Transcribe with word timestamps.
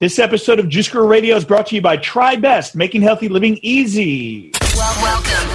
This 0.00 0.20
episode 0.20 0.60
of 0.60 0.68
Juice 0.68 0.88
Guru 0.88 1.08
Radio 1.08 1.34
is 1.34 1.44
brought 1.44 1.66
to 1.66 1.74
you 1.74 1.82
by 1.82 1.96
Tribest, 1.96 2.76
making 2.76 3.02
healthy 3.02 3.28
living 3.28 3.58
easy. 3.62 4.52
Welcome. 4.76 5.48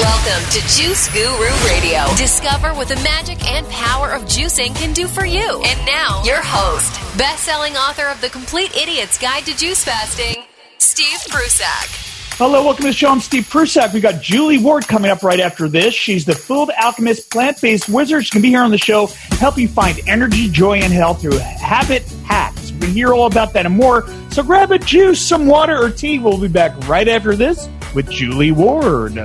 Welcome 0.00 0.42
to 0.52 0.60
Juice 0.74 1.12
Guru 1.12 1.52
Radio. 1.66 2.06
Discover 2.16 2.68
what 2.68 2.88
the 2.88 2.96
magic 3.04 3.44
and 3.44 3.68
power 3.68 4.12
of 4.12 4.22
juicing 4.22 4.74
can 4.74 4.94
do 4.94 5.06
for 5.06 5.26
you. 5.26 5.62
And 5.66 5.84
now, 5.84 6.22
your 6.24 6.40
host, 6.40 6.94
best-selling 7.18 7.76
author 7.76 8.06
of 8.06 8.18
The 8.22 8.30
Complete 8.30 8.74
Idiot's 8.74 9.18
Guide 9.18 9.44
to 9.44 9.54
Juice 9.54 9.84
Fasting, 9.84 10.42
Steve 10.78 11.20
Prussack. 11.28 12.05
Hello, 12.38 12.62
welcome 12.62 12.82
to 12.82 12.88
the 12.88 12.92
show. 12.92 13.08
I'm 13.08 13.20
Steve 13.20 13.48
Prussack. 13.48 13.94
We 13.94 14.00
got 14.02 14.20
Julie 14.20 14.58
Ward 14.58 14.86
coming 14.86 15.10
up 15.10 15.22
right 15.22 15.40
after 15.40 15.70
this. 15.70 15.94
She's 15.94 16.26
the 16.26 16.34
Food 16.34 16.68
Alchemist 16.78 17.30
plant-based 17.30 17.88
wizard. 17.88 18.26
She 18.26 18.30
can 18.30 18.42
be 18.42 18.50
here 18.50 18.60
on 18.60 18.70
the 18.70 18.76
show, 18.76 19.06
help 19.38 19.56
you 19.56 19.66
find 19.66 19.98
energy, 20.06 20.50
joy, 20.50 20.80
and 20.80 20.92
health 20.92 21.22
through 21.22 21.38
habit 21.38 22.02
hacks. 22.26 22.72
We 22.72 22.88
hear 22.88 23.14
all 23.14 23.24
about 23.24 23.54
that 23.54 23.64
and 23.64 23.74
more. 23.74 24.06
So 24.32 24.42
grab 24.42 24.70
a 24.70 24.78
juice, 24.78 25.18
some 25.18 25.46
water, 25.46 25.82
or 25.82 25.88
tea. 25.88 26.18
We'll 26.18 26.38
be 26.38 26.46
back 26.46 26.76
right 26.86 27.08
after 27.08 27.34
this 27.34 27.70
with 27.94 28.10
Julie 28.10 28.52
Ward. 28.52 29.16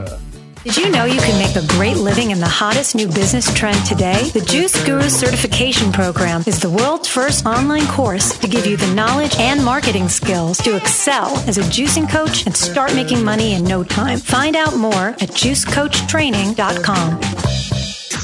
Did 0.63 0.77
you 0.77 0.91
know 0.91 1.05
you 1.05 1.20
can 1.20 1.39
make 1.39 1.55
a 1.55 1.65
great 1.70 1.97
living 1.97 2.29
in 2.29 2.39
the 2.39 2.47
hottest 2.47 2.93
new 2.93 3.07
business 3.07 3.51
trend 3.55 3.83
today? 3.83 4.29
The 4.29 4.41
Juice 4.41 4.85
Guru 4.85 5.09
Certification 5.09 5.91
Program 5.91 6.43
is 6.45 6.59
the 6.59 6.70
world's 6.70 7.07
first 7.07 7.47
online 7.47 7.87
course 7.87 8.37
to 8.37 8.47
give 8.47 8.67
you 8.67 8.77
the 8.77 8.93
knowledge 8.93 9.35
and 9.39 9.65
marketing 9.65 10.07
skills 10.07 10.59
to 10.59 10.75
excel 10.77 11.35
as 11.47 11.57
a 11.57 11.63
juicing 11.63 12.07
coach 12.07 12.45
and 12.45 12.55
start 12.55 12.93
making 12.93 13.23
money 13.23 13.53
in 13.53 13.63
no 13.63 13.84
time. 13.84 14.20
Find 14.20 14.55
out 14.55 14.77
more 14.77 15.07
at 15.07 15.29
juicecoachtraining.com. 15.29 17.21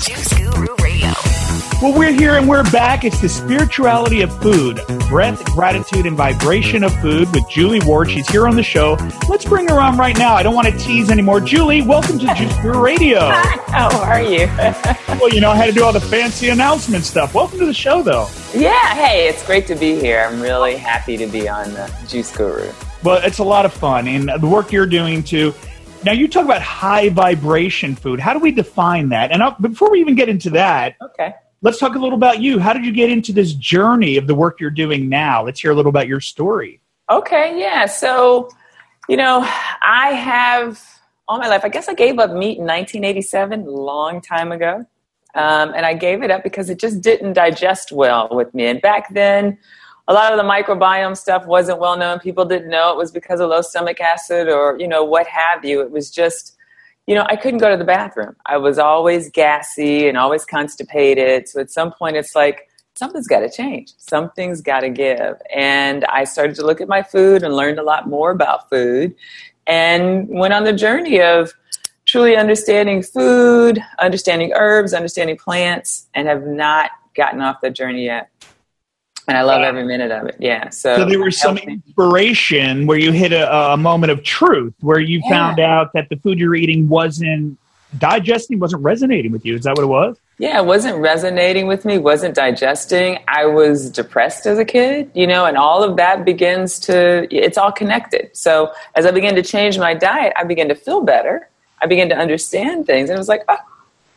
Juice 0.04 0.34
Guru. 0.36 0.87
Well, 1.82 1.98
we're 1.98 2.12
here 2.12 2.36
and 2.36 2.48
we're 2.48 2.64
back. 2.72 3.04
It's 3.04 3.22
the 3.22 3.30
spirituality 3.30 4.22
of 4.22 4.42
food, 4.42 4.80
breath, 5.10 5.44
gratitude, 5.46 6.06
and 6.06 6.16
vibration 6.18 6.84
of 6.84 6.94
food 7.02 7.32
with 7.34 7.48
Julie 7.50 7.82
Ward. 7.86 8.10
She's 8.10 8.28
here 8.30 8.48
on 8.48 8.56
the 8.56 8.64
show. 8.64 8.98
Let's 9.30 9.46
bring 9.46 9.68
her 9.68 9.80
on 9.80 9.98
right 9.98 10.18
now. 10.18 10.34
I 10.36 10.44
don't 10.44 10.56
want 10.56 10.68
to 10.68 10.78
tease 10.78 11.10
anymore. 11.12 11.40
Julie, 11.40 11.82
welcome 11.82 12.20
to 12.20 12.34
Juice 12.36 12.56
Guru 12.62 12.80
Radio. 12.82 13.20
How 13.30 13.90
are 14.02 14.22
you? 14.22 14.48
well, 15.20 15.30
you 15.30 15.42
know, 15.42 15.52
I 15.52 15.56
had 15.56 15.66
to 15.68 15.72
do 15.72 15.84
all 15.84 15.94
the 15.94 16.02
fancy 16.02 16.50
announcement 16.50 17.04
stuff. 17.04 17.34
Welcome 17.34 17.60
to 17.60 17.66
the 17.66 17.74
show, 17.74 18.02
though. 18.02 18.28
yeah, 18.54 18.96
hey, 18.96 19.28
it's 19.28 19.46
great 19.46 19.68
to 19.68 19.76
be 19.76 20.00
here. 20.00 20.28
I'm 20.30 20.42
really 20.42 20.76
happy 20.78 21.18
to 21.18 21.28
be 21.28 21.48
on 21.48 21.72
the 21.74 21.92
Juice 22.08 22.36
Guru. 22.36 22.72
Well, 23.04 23.22
it's 23.24 23.40
a 23.40 23.44
lot 23.44 23.66
of 23.66 23.74
fun, 23.74 24.08
and 24.08 24.30
the 24.42 24.48
work 24.48 24.72
you're 24.72 24.86
doing 24.88 25.24
too. 25.24 25.54
Now, 26.04 26.12
you 26.12 26.28
talk 26.28 26.46
about 26.46 26.62
high 26.62 27.10
vibration 27.10 27.96
food. 27.96 28.20
How 28.20 28.34
do 28.34 28.40
we 28.40 28.52
define 28.52 29.10
that? 29.10 29.32
And 29.32 29.42
I'll, 29.42 29.56
before 29.60 29.90
we 29.92 30.00
even 30.00 30.16
get 30.16 30.30
into 30.30 30.52
that, 30.52 30.96
Okay. 31.02 31.34
Let's 31.62 31.80
talk 31.80 31.96
a 31.96 32.00
little 32.00 32.18
about 32.18 32.42
you. 32.42 32.60
How 32.60 32.74
did 32.74 32.86
you 32.86 32.92
get 32.92 33.10
into 33.10 33.34
this 33.34 33.54
journey 33.54 34.18
of 34.18 34.28
the 34.28 34.36
work 34.36 34.60
you're 34.60 34.70
doing 34.70 35.10
now? 35.10 35.44
Let's 35.44 35.60
hear 35.60 35.72
a 35.72 35.76
little 35.76 35.90
about 35.90 36.08
your 36.08 36.20
story. 36.20 36.82
Okay, 37.10 37.60
yeah. 37.60 37.86
So, 37.86 38.50
you 39.08 39.18
know, 39.18 39.40
I 39.82 40.10
have 40.10 40.82
all 41.28 41.40
my 41.40 41.48
life, 41.48 41.64
I 41.64 41.70
guess 41.70 41.90
I 41.90 41.94
gave 41.94 42.20
up 42.20 42.32
meat 42.32 42.58
in 42.58 42.66
1987, 42.66 43.66
long 43.66 44.22
time 44.22 44.52
ago. 44.52 44.86
Um, 45.36 45.74
and 45.76 45.86
I 45.86 45.94
gave 45.94 46.24
it 46.24 46.32
up 46.32 46.44
because 46.44 46.70
it 46.70 46.80
just 46.80 47.02
didn't 47.02 47.34
digest 47.34 47.92
well 47.92 48.30
with 48.32 48.54
me. 48.54 48.66
And 48.68 48.82
back 48.82 49.14
then, 49.14 49.58
a 50.08 50.14
lot 50.14 50.32
of 50.32 50.38
the 50.38 50.44
microbiome 50.44 51.18
stuff 51.18 51.46
wasn't 51.46 51.80
well 51.80 51.98
known. 51.98 52.20
People 52.20 52.46
didn't 52.46 52.70
know 52.70 52.92
it 52.92 52.98
was 52.98 53.12
because 53.12 53.40
of 53.40 53.50
low 53.50 53.62
stomach 53.62 54.00
acid 54.00 54.48
or, 54.48 54.78
you 54.80 54.88
know, 54.88 55.04
what 55.04 55.28
have 55.28 55.66
you. 55.66 55.82
It 55.82 55.92
was 55.92 56.10
just, 56.10 56.57
you 57.08 57.16
know, 57.16 57.26
I 57.28 57.38
couldn't 57.38 57.60
go 57.60 57.72
to 57.72 57.78
the 57.78 57.86
bathroom. 57.86 58.36
I 58.46 58.58
was 58.58 58.78
always 58.78 59.30
gassy 59.32 60.08
and 60.08 60.18
always 60.18 60.46
constipated. 60.46 61.48
So 61.48 61.62
at 61.62 61.72
some 61.72 61.92
point, 61.94 62.18
it's 62.18 62.36
like, 62.36 62.68
something's 62.96 63.28
got 63.28 63.40
to 63.40 63.50
change. 63.50 63.94
Something's 63.98 64.62
got 64.62 64.82
to 64.82 64.90
give. 64.90 65.42
And 65.56 66.04
I 66.06 66.26
started 66.26 66.56
to 66.58 66.66
look 66.66 66.82
at 66.82 66.88
my 66.88 67.02
food 67.02 67.44
and 67.44 67.56
learned 67.56 67.80
a 67.80 67.84
lot 67.84 68.08
more 68.08 68.32
about 68.32 68.70
food 68.70 69.16
and 69.68 70.28
went 70.30 70.54
on 70.54 70.64
the 70.64 70.74
journey 70.74 71.22
of 71.22 71.54
truly 72.06 72.36
understanding 72.36 73.04
food, 73.04 73.84
understanding 74.00 74.52
herbs, 74.54 74.94
understanding 74.94 75.38
plants, 75.38 76.08
and 76.14 76.28
have 76.28 76.46
not 76.46 76.92
gotten 77.16 77.42
off 77.42 77.62
the 77.62 77.70
journey 77.70 78.06
yet. 78.06 78.30
And 79.28 79.38
I 79.38 79.42
love 79.42 79.62
every 79.62 79.84
minute 79.84 80.12
of 80.12 80.26
it. 80.28 80.38
Yeah. 80.40 80.70
So, 80.70 80.96
So 80.98 81.06
there 81.06 81.20
was 81.20 81.38
some 81.38 81.58
inspiration 81.58 82.88
where 82.88 82.98
you 82.98 83.12
hit 83.12 83.34
a, 83.34 83.74
a 83.74 83.78
moment 83.78 84.12
of 84.12 84.24
truth, 84.24 84.74
where 84.80 85.00
you 85.00 85.22
Yeah. 85.26 85.30
found 85.30 85.60
out 85.60 85.92
that 85.94 86.08
the 86.10 86.16
food 86.16 86.40
you're 86.40 86.56
eating 86.56 86.88
wasn't 86.88 87.58
digesting, 87.98 88.60
wasn't 88.60 88.84
resonating 88.84 89.32
with 89.32 89.46
you. 89.46 89.56
Is 89.56 89.64
that 89.64 89.76
what 89.76 89.84
it 89.84 89.88
was? 89.88 90.18
Yeah, 90.40 90.60
it 90.60 90.66
wasn't 90.66 90.98
resonating 90.98 91.68
with 91.68 91.84
me, 91.84 91.98
wasn't 91.98 92.36
digesting. 92.36 93.18
I 93.28 93.46
was 93.46 93.90
depressed 93.90 94.46
as 94.46 94.60
a 94.60 94.66
kid, 94.66 95.10
you 95.14 95.26
know, 95.26 95.46
and 95.46 95.58
all 95.58 95.84
of 95.84 95.98
that 95.98 96.24
begins 96.26 96.80
to, 96.82 97.28
it's 97.36 97.58
all 97.58 97.72
connected. 97.72 98.30
So 98.38 98.72
as 98.96 99.06
I 99.06 99.12
began 99.12 99.36
to 99.36 99.42
change 99.42 99.80
my 99.80 99.94
diet, 99.94 100.34
I 100.38 100.44
began 100.44 100.68
to 100.70 100.76
feel 100.76 101.02
better. 101.02 101.50
I 101.82 101.88
began 101.88 102.08
to 102.10 102.16
understand 102.16 102.86
things. 102.86 103.10
And 103.10 103.18
it 103.18 103.20
was 103.20 103.28
like, 103.28 103.44
oh, 103.50 103.58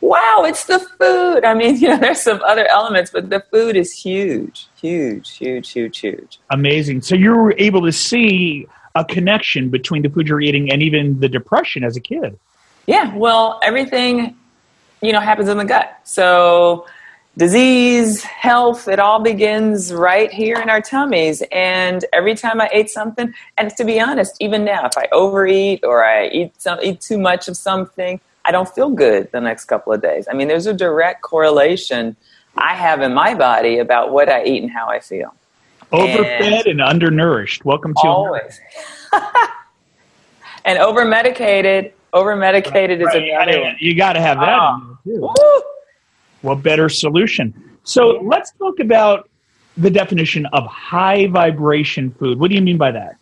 wow, 0.01 0.43
it's 0.45 0.65
the 0.65 0.79
food. 0.79 1.45
I 1.45 1.53
mean, 1.53 1.77
you 1.79 1.89
know, 1.89 1.97
there's 1.97 2.21
some 2.21 2.41
other 2.43 2.67
elements, 2.67 3.11
but 3.11 3.29
the 3.29 3.39
food 3.51 3.75
is 3.75 3.93
huge, 3.93 4.67
huge, 4.79 5.37
huge, 5.37 5.71
huge, 5.71 5.99
huge. 5.99 6.39
Amazing. 6.49 7.01
So 7.01 7.15
you 7.15 7.31
were 7.35 7.55
able 7.57 7.81
to 7.83 7.91
see 7.91 8.67
a 8.95 9.05
connection 9.05 9.69
between 9.69 10.01
the 10.01 10.09
food 10.09 10.27
you're 10.27 10.41
eating 10.41 10.71
and 10.71 10.83
even 10.83 11.19
the 11.19 11.29
depression 11.29 11.83
as 11.83 11.95
a 11.95 12.01
kid. 12.01 12.37
Yeah, 12.87 13.15
well, 13.15 13.59
everything, 13.63 14.35
you 15.01 15.13
know, 15.13 15.19
happens 15.21 15.47
in 15.47 15.57
the 15.57 15.65
gut. 15.65 15.97
So 16.03 16.87
disease, 17.37 18.21
health, 18.23 18.89
it 18.89 18.99
all 18.99 19.21
begins 19.21 19.93
right 19.93 20.31
here 20.31 20.59
in 20.59 20.69
our 20.69 20.81
tummies. 20.81 21.41
And 21.51 22.03
every 22.11 22.35
time 22.35 22.59
I 22.59 22.69
ate 22.73 22.89
something, 22.89 23.33
and 23.57 23.71
to 23.77 23.85
be 23.85 24.01
honest, 24.01 24.35
even 24.41 24.65
now, 24.65 24.85
if 24.87 24.97
I 24.97 25.07
overeat 25.13 25.85
or 25.85 26.03
I 26.03 26.27
eat 26.27 26.61
some 26.61 26.79
eat 26.83 26.99
too 26.99 27.17
much 27.17 27.47
of 27.47 27.55
something, 27.55 28.19
I 28.45 28.51
don't 28.51 28.67
feel 28.67 28.89
good 28.89 29.31
the 29.31 29.41
next 29.41 29.65
couple 29.65 29.93
of 29.93 30.01
days. 30.01 30.27
I 30.29 30.33
mean, 30.33 30.47
there's 30.47 30.65
a 30.65 30.73
direct 30.73 31.21
correlation 31.21 32.15
I 32.57 32.75
have 32.75 33.01
in 33.01 33.13
my 33.13 33.35
body 33.35 33.79
about 33.79 34.11
what 34.11 34.29
I 34.29 34.43
eat 34.43 34.63
and 34.63 34.71
how 34.71 34.87
I 34.87 34.99
feel. 34.99 35.33
Overfed 35.91 36.67
and 36.67 36.81
undernourished. 36.81 37.65
Welcome 37.65 37.93
to 37.95 38.07
Always. 38.07 38.59
and 40.65 40.79
over 40.79 41.05
medicated, 41.05 41.93
over 42.13 42.35
medicated 42.35 43.01
is 43.01 43.07
Right, 43.07 43.23
another 43.23 43.61
one. 43.61 43.75
You 43.79 43.95
got 43.95 44.13
to 44.13 44.21
have 44.21 44.39
that. 44.39 44.59
Oh. 44.59 44.97
in 45.05 45.13
there, 45.13 45.23
ah. 45.23 45.35
too. 45.35 45.43
Woo! 45.43 45.61
What 46.41 46.63
better 46.63 46.89
solution? 46.89 47.53
So 47.83 48.13
mm-hmm. 48.13 48.27
let's 48.27 48.51
talk 48.53 48.79
about 48.79 49.29
the 49.77 49.89
definition 49.89 50.45
of 50.47 50.65
high 50.65 51.27
vibration 51.27 52.11
food. 52.11 52.39
What 52.39 52.49
do 52.49 52.55
you 52.55 52.61
mean 52.61 52.77
by 52.77 52.91
that? 52.91 53.17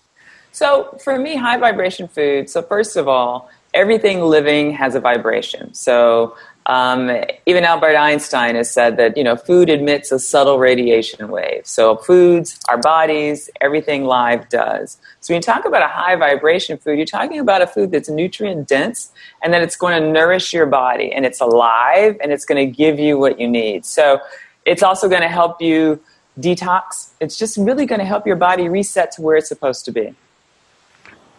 So 0.51 0.97
for 1.03 1.18
me, 1.18 1.36
high 1.36 1.57
vibration 1.57 2.07
food. 2.07 2.50
So 2.50 2.62
first 2.62 2.97
of 2.97 3.07
all, 3.07 3.50
everything 3.74 4.22
living 4.22 4.72
has 4.72 4.96
a 4.96 5.00
vibration. 5.00 5.74
So 5.74 6.35
um, 6.66 7.09
even 7.47 7.63
Albert 7.63 7.96
Einstein 7.96 8.56
has 8.56 8.69
said 8.69 8.97
that 8.97 9.18
you 9.18 9.24
know 9.24 9.35
food 9.35 9.69
emits 9.69 10.12
a 10.12 10.19
subtle 10.19 10.59
radiation 10.59 11.30
wave. 11.30 11.66
So 11.66 11.97
foods, 11.97 12.59
our 12.69 12.78
bodies, 12.78 13.50
everything 13.59 14.06
live 14.06 14.50
does. 14.50 14.97
So 15.19 15.34
when 15.34 15.40
you 15.40 15.41
talk 15.41 15.66
about 15.66 15.81
a 15.81 15.88
high 15.88 16.16
vibration 16.16 16.78
food, 16.78 16.97
you're 16.97 17.07
talking 17.07 17.40
about 17.40 17.63
a 17.63 17.68
food 17.68 17.91
that's 17.91 18.09
nutrient 18.09 18.68
dense 18.68 19.12
and 19.41 19.52
that 19.52 19.63
it's 19.63 19.75
going 19.75 20.00
to 20.00 20.12
nourish 20.12 20.53
your 20.53 20.68
body 20.68 21.12
and 21.12 21.25
it's 21.25 21.41
alive 21.41 22.18
and 22.22 22.31
it's 22.31 22.46
going 22.46 22.63
to 22.69 22.72
give 22.72 23.00
you 23.00 23.18
what 23.18 23.40
you 23.40 23.47
need. 23.47 23.84
So 23.86 24.19
it's 24.66 24.84
also 24.84 25.09
going 25.09 25.22
to 25.24 25.28
help 25.28 25.62
you 25.62 26.00
detox. 26.40 27.09
It's 27.19 27.38
just 27.38 27.57
really 27.57 27.88
going 27.88 28.00
to 28.00 28.06
help 28.06 28.28
your 28.28 28.36
body 28.36 28.69
reset 28.69 29.12
to 29.13 29.24
where 29.24 29.38
it's 29.38 29.50
supposed 29.50 29.86
to 29.86 29.91
be. 29.91 30.13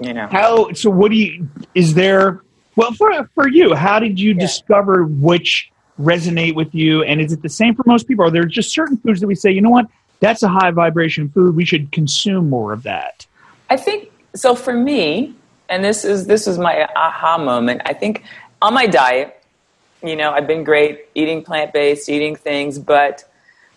You 0.00 0.14
know. 0.14 0.26
How? 0.28 0.72
So 0.72 0.90
what 0.90 1.10
do 1.10 1.16
you? 1.16 1.48
Is 1.74 1.94
there? 1.94 2.42
Well, 2.76 2.92
for 2.92 3.28
for 3.34 3.48
you, 3.48 3.74
how 3.74 3.98
did 3.98 4.18
you 4.18 4.32
Yeah. 4.32 4.40
discover 4.40 5.04
which 5.04 5.70
resonate 6.00 6.54
with 6.54 6.74
you? 6.74 7.02
And 7.02 7.20
is 7.20 7.32
it 7.32 7.42
the 7.42 7.48
same 7.48 7.74
for 7.74 7.82
most 7.86 8.08
people? 8.08 8.24
Are 8.24 8.30
there 8.30 8.44
just 8.44 8.72
certain 8.72 8.96
foods 8.96 9.20
that 9.20 9.26
we 9.26 9.34
say, 9.34 9.50
you 9.50 9.60
know 9.60 9.70
what, 9.70 9.86
that's 10.20 10.42
a 10.42 10.48
high 10.48 10.70
vibration 10.70 11.28
food. 11.28 11.54
We 11.54 11.64
should 11.66 11.92
consume 11.92 12.48
more 12.48 12.72
of 12.72 12.82
that. 12.84 13.26
I 13.68 13.76
think 13.76 14.10
so 14.34 14.54
for 14.54 14.72
me, 14.72 15.34
and 15.68 15.84
this 15.84 16.04
is 16.04 16.26
this 16.26 16.46
was 16.46 16.58
my 16.58 16.88
aha 16.96 17.36
moment. 17.36 17.82
I 17.84 17.92
think 17.92 18.24
on 18.62 18.72
my 18.72 18.86
diet, 18.86 19.42
you 20.02 20.16
know, 20.16 20.30
I've 20.30 20.46
been 20.46 20.64
great 20.64 21.06
eating 21.14 21.42
plant 21.42 21.72
based, 21.72 22.08
eating 22.08 22.36
things, 22.36 22.78
but 22.78 23.24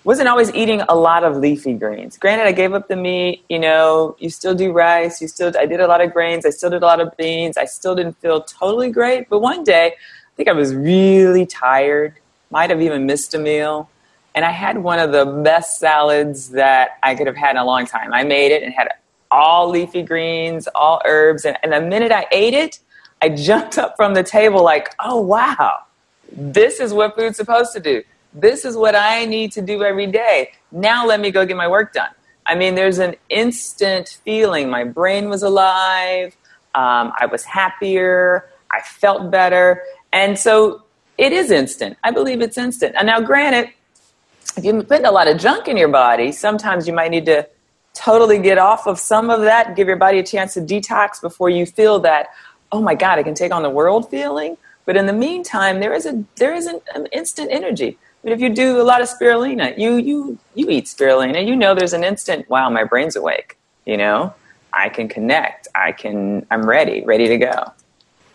wasn't 0.04 0.28
always 0.28 0.54
eating 0.54 0.82
a 0.90 0.96
lot 0.96 1.24
of 1.24 1.38
leafy 1.38 1.74
greens. 1.74 2.18
Granted, 2.18 2.46
I 2.46 2.52
gave 2.52 2.74
up 2.74 2.88
the 2.88 2.96
meat. 2.96 3.44
You 3.50 3.60
know, 3.60 4.16
you 4.20 4.30
still 4.30 4.54
do 4.54 4.72
rice. 4.72 5.22
You 5.22 5.28
still, 5.28 5.52
I 5.58 5.66
did 5.66 5.80
a 5.80 5.88
lot 5.88 6.02
of 6.02 6.12
grains. 6.12 6.46
I 6.46 6.50
still 6.50 6.70
did 6.70 6.84
a 6.84 6.86
lot 6.86 7.00
of 7.00 7.16
beans. 7.16 7.58
I 7.58 7.66
still 7.66 7.96
didn't 7.96 8.18
feel 8.18 8.42
totally 8.42 8.92
great. 8.92 9.30
But 9.30 9.40
one 9.40 9.64
day, 9.64 9.88
I 9.88 10.36
think 10.36 10.50
I 10.50 10.54
was 10.54 10.76
really 10.76 11.46
tired. 11.46 12.16
Might 12.52 12.70
have 12.70 12.82
even 12.82 13.06
missed 13.06 13.34
a 13.34 13.40
meal. 13.40 13.90
And 14.36 14.44
I 14.44 14.52
had 14.52 14.80
one 14.80 15.00
of 15.00 15.12
the 15.12 15.26
best 15.26 15.80
salads 15.80 16.50
that 16.50 16.98
I 17.04 17.16
could 17.16 17.28
have 17.28 17.36
had 17.38 17.52
in 17.52 17.58
a 17.58 17.66
long 17.66 17.86
time. 17.86 18.14
I 18.14 18.24
made 18.24 18.52
it 18.52 18.64
and 18.64 18.74
had 18.74 18.90
all 19.32 19.70
leafy 19.70 20.02
greens, 20.02 20.68
all 20.76 21.02
herbs. 21.06 21.46
And, 21.46 21.58
and 21.64 21.72
the 21.72 21.82
minute 21.82 22.12
I 22.12 22.26
ate 22.32 22.54
it, 22.54 22.80
I 23.22 23.30
jumped 23.36 23.78
up 23.78 23.96
from 23.96 24.16
the 24.16 24.24
table 24.24 24.64
like, 24.64 24.94
oh, 25.00 25.22
wow, 25.22 25.80
this 26.32 26.80
is 26.80 26.94
what 26.94 27.16
food's 27.16 27.38
supposed 27.38 27.74
to 27.74 27.80
do. 27.80 28.04
This 28.34 28.66
is 28.66 28.76
what 28.76 28.96
I 28.96 29.26
need 29.26 29.52
to 29.54 29.62
do 29.62 29.84
every 29.84 30.08
day. 30.08 30.52
Now 30.72 31.06
let 31.06 31.20
me 31.20 31.32
go 31.32 31.46
get 31.46 31.58
my 31.58 31.68
work 31.68 31.94
done. 31.94 32.10
I 32.46 32.56
mean, 32.56 32.76
there's 32.76 32.98
an 32.98 33.16
instant 33.30 34.20
feeling. 34.24 34.70
My 34.70 34.84
brain 34.84 35.30
was 35.30 35.44
alive. 35.44 36.36
Um, 36.76 37.14
I 37.18 37.28
was 37.32 37.44
happier. 37.44 38.50
I 38.72 38.82
felt 38.82 39.32
better. 39.32 39.84
And 40.12 40.38
so 40.38 40.84
it 41.18 41.32
is 41.32 41.52
instant. 41.52 41.98
I 42.04 42.12
believe 42.12 42.42
it's 42.42 42.58
instant. 42.58 42.96
And 42.98 43.06
now, 43.06 43.22
granted, 43.22 43.72
if 44.58 44.64
you're 44.64 44.84
putting 44.84 45.06
a 45.06 45.12
lot 45.12 45.28
of 45.28 45.38
junk 45.38 45.68
in 45.68 45.78
your 45.78 45.88
body, 45.88 46.32
sometimes 46.32 46.88
you 46.88 46.94
might 46.94 47.12
need 47.12 47.26
to 47.28 47.48
totally 47.94 48.40
get 48.40 48.58
off 48.58 48.88
of 48.88 49.00
some 49.00 49.30
of 49.30 49.42
that, 49.42 49.76
give 49.76 49.88
your 49.88 49.98
body 49.98 50.20
a 50.20 50.24
chance 50.24 50.56
to 50.56 50.62
detox 50.62 51.22
before 51.22 51.50
you 51.50 51.66
feel 51.66 52.00
that, 52.00 52.28
oh 52.72 52.82
my 52.82 52.96
God, 52.96 53.20
I 53.20 53.24
can 53.24 53.36
take 53.36 53.52
on 53.52 53.62
the 53.62 53.70
world 53.70 54.10
feeling. 54.10 54.58
But 54.86 54.98
in 54.98 55.06
the 55.06 55.14
meantime, 55.14 55.80
there 55.80 55.94
is 55.94 56.06
a 56.06 56.24
there 56.36 56.54
is 56.54 56.66
an, 56.66 56.82
an 56.94 57.06
instant 57.08 57.50
energy. 57.52 57.98
But 58.24 58.32
if 58.32 58.40
you 58.40 58.50
do 58.50 58.82
a 58.82 58.84
lot 58.84 59.02
of 59.02 59.10
spirulina, 59.10 59.78
you 59.78 59.98
you 59.98 60.38
you 60.56 60.70
eat 60.70 60.86
spirulina, 60.86 61.46
you 61.46 61.56
know 61.56 61.76
there's 61.76 61.94
an 61.94 62.04
instant, 62.04 62.50
wow, 62.50 62.70
my 62.70 62.84
brain's 62.84 63.16
awake. 63.16 63.58
You 63.86 63.98
know, 63.98 64.34
I 64.72 64.90
can 64.90 65.10
connect. 65.10 65.68
I 65.76 65.92
can. 65.92 66.46
I'm 66.50 66.66
ready, 66.66 67.04
ready 67.04 67.28
to 67.28 67.38
go. 67.38 67.74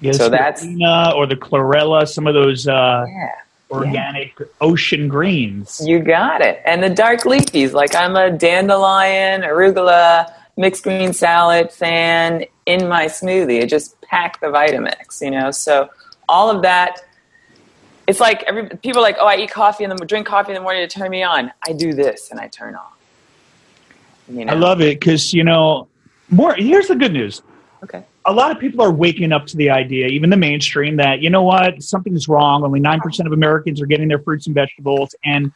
Yeah, 0.01 0.13
so 0.13 0.29
that's 0.29 0.63
or 0.63 1.27
the 1.27 1.37
chlorella, 1.37 2.07
some 2.07 2.27
of 2.27 2.35
those 2.35 2.69
uh, 2.69 3.05
yeah, 3.09 3.31
organic 3.71 4.39
yeah. 4.39 4.47
ocean 4.61 5.09
greens. 5.09 5.81
You 5.85 5.99
got 5.99 6.41
it. 6.41 6.63
And 6.65 6.83
the 6.83 6.91
dark 6.91 7.21
leafies, 7.21 7.73
like 7.73 7.95
I'm 7.95 8.15
a 8.15 8.31
dandelion, 8.31 9.43
arugula, 9.43 10.33
mixed 10.57 10.85
green 10.85 11.13
salad 11.13 11.73
fan 11.73 12.45
in 12.67 12.89
my 12.89 13.07
smoothie. 13.07 13.63
It 13.63 13.69
just 13.69 14.01
pack 14.03 14.41
the 14.41 14.49
Vitamix, 14.49 15.21
you 15.21 15.31
know. 15.31 15.51
So 15.51 15.89
all 16.29 16.51
of 16.51 16.63
that 16.63 17.01
it's 18.09 18.21
like 18.21 18.43
every 18.45 18.69
people 18.71 19.01
are 19.01 19.03
like, 19.03 19.19
oh, 19.21 19.27
I 19.27 19.37
eat 19.37 19.51
coffee 19.51 19.85
and 19.85 19.93
then 19.93 20.07
drink 20.07 20.27
coffee 20.27 20.51
in 20.51 20.55
the 20.55 20.63
morning 20.63 20.87
to 20.87 20.89
turn 20.89 21.11
me 21.11 21.23
on. 21.23 21.53
I 21.67 21.75
do 21.75 21.93
this 21.93 22.31
and 22.31 22.41
I 22.41 22.49
turn 22.49 22.75
off. 22.75 22.97
You 24.29 24.47
know? 24.47 24.53
I 24.53 24.57
love 24.57 24.81
it 24.81 24.99
because 24.99 25.35
you 25.35 25.45
know 25.45 25.89
more. 26.31 26.55
Here's 26.55 26.89
the 26.89 26.97
good 26.97 27.13
news. 27.13 27.43
Okay. 27.85 28.03
A 28.25 28.33
lot 28.33 28.51
of 28.51 28.59
people 28.59 28.83
are 28.83 28.91
waking 28.91 29.33
up 29.33 29.47
to 29.47 29.57
the 29.57 29.71
idea, 29.71 30.09
even 30.09 30.31
the 30.31 30.37
mainstream, 30.37 30.97
that 30.97 31.21
you 31.21 31.31
know 31.31 31.43
what, 31.43 31.83
something's 31.83 32.29
wrong. 32.29 32.65
Only 32.65 32.81
nine 32.81 33.01
percent 33.01 33.27
of 33.27 33.33
Americans 33.33 33.81
are 33.81 33.87
getting 33.87 34.09
their 34.09 34.19
fruits 34.19 34.47
and 34.47 34.55
vegetables, 34.55 35.15
and 35.23 35.53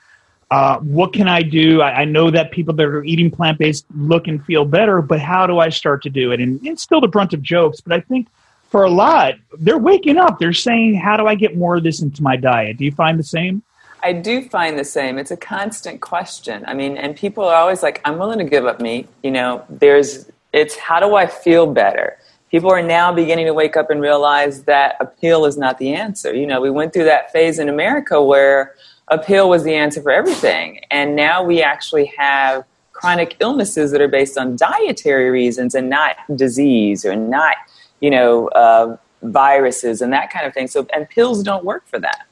uh, 0.50 0.78
what 0.81 1.14
can 1.14 1.28
I 1.28 1.43
do? 1.43 1.81
I, 1.81 2.00
I, 2.00 2.04
know 2.04 2.31
that 2.31 2.50
people 2.50 2.75
that 2.75 2.84
are 2.84 3.02
eating 3.04 3.31
plant 3.31 3.58
based 3.58 3.87
look 3.96 4.28
and 4.28 4.44
feel 4.44 4.66
better, 4.66 5.00
but 5.00 5.19
how 5.19 5.46
do 5.46 5.58
I 5.58 5.70
start 5.70 6.02
to 6.02 6.10
do 6.10 6.31
it? 6.31 6.40
And 6.40 6.64
it's 6.66 6.82
still 6.82 7.00
the 7.00 7.08
brunt 7.08 7.32
of 7.32 7.40
jokes, 7.40 7.81
but 7.81 7.94
I 7.94 8.00
think 8.00 8.28
for 8.73 8.85
a 8.85 8.91
lot, 8.91 9.35
they're 9.59 9.79
waking 9.79 10.17
up. 10.17 10.39
They're 10.39 10.55
saying, 10.55 10.95
How 10.95 11.19
do 11.19 11.27
I 11.27 11.35
get 11.35 11.57
more 11.57 11.77
of 11.77 11.85
this 11.85 12.01
into 12.01 12.23
my 12.23 12.37
diet? 12.37 12.79
Do 12.79 12.87
you 12.87 12.91
find 12.91 13.19
the 13.19 13.23
same? 13.23 13.63
I 14.03 14.15
do 14.15 14.49
find 14.49 14.79
the 14.79 14.85
same. 14.85 15.19
It's 15.19 15.31
a 15.31 15.37
constant 15.37 16.01
question. 16.01 16.65
I 16.67 16.75
mean, 16.75 16.97
and 16.97 17.15
people 17.15 17.45
are 17.45 17.55
always 17.55 17.83
like, 17.83 18.01
I'm 18.05 18.19
willing 18.19 18.39
to 18.39 18.45
give 18.45 18.65
up 18.65 18.81
meat. 18.81 19.09
You 19.23 19.31
know, 19.31 19.65
there's, 19.69 20.29
it's 20.53 20.75
how 20.75 20.99
do 20.99 21.15
I 21.15 21.27
feel 21.27 21.67
better? 21.67 22.19
People 22.51 22.71
are 22.73 22.83
now 22.83 23.13
beginning 23.13 23.47
to 23.47 23.55
wake 23.55 23.77
up 23.77 23.91
and 23.91 24.01
realize 24.01 24.65
that 24.65 24.97
appeal 24.99 25.45
is 25.45 25.57
not 25.57 25.79
the 25.79 25.95
answer. 25.95 26.35
You 26.35 26.47
know, 26.47 26.61
we 26.61 26.71
went 26.71 26.93
through 26.93 27.05
that 27.05 27.31
phase 27.31 27.59
in 27.59 27.69
America 27.69 28.21
where 28.23 28.75
appeal 29.09 29.49
was 29.49 29.63
the 29.65 29.75
answer 29.75 30.03
for 30.03 30.11
everything. 30.11 30.81
And 30.91 31.15
now 31.15 31.45
we 31.45 31.63
actually 31.63 32.07
have 32.17 32.65
chronic 32.93 33.37
illnesses 33.39 33.91
that 33.93 34.01
are 34.01 34.09
based 34.09 34.39
on 34.39 34.57
dietary 34.57 35.31
reasons 35.31 35.75
and 35.75 35.91
not 35.91 36.17
disease 36.35 37.05
or 37.05 37.15
not 37.15 37.57
you 38.02 38.10
know, 38.10 38.49
uh, 38.49 38.96
viruses 39.22 40.02
and 40.02 40.12
that 40.12 40.31
kind 40.31 40.44
of 40.44 40.52
thing. 40.52 40.66
So, 40.66 40.87
and 40.93 41.08
pills 41.08 41.43
don't 41.43 41.64
work 41.64 41.87
for 41.87 41.99
that. 42.00 42.26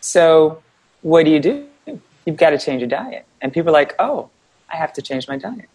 So, 0.00 0.62
what 1.00 1.24
do 1.24 1.30
you 1.30 1.40
do? 1.40 1.66
You've 2.26 2.36
got 2.36 2.50
to 2.50 2.58
change 2.58 2.80
your 2.80 2.88
diet. 2.88 3.24
And 3.40 3.52
people 3.52 3.70
are 3.70 3.72
like, 3.72 3.94
oh, 3.98 4.30
I 4.72 4.76
have 4.76 4.92
to 4.92 5.02
change 5.02 5.26
my 5.26 5.38
diet. 5.38 5.68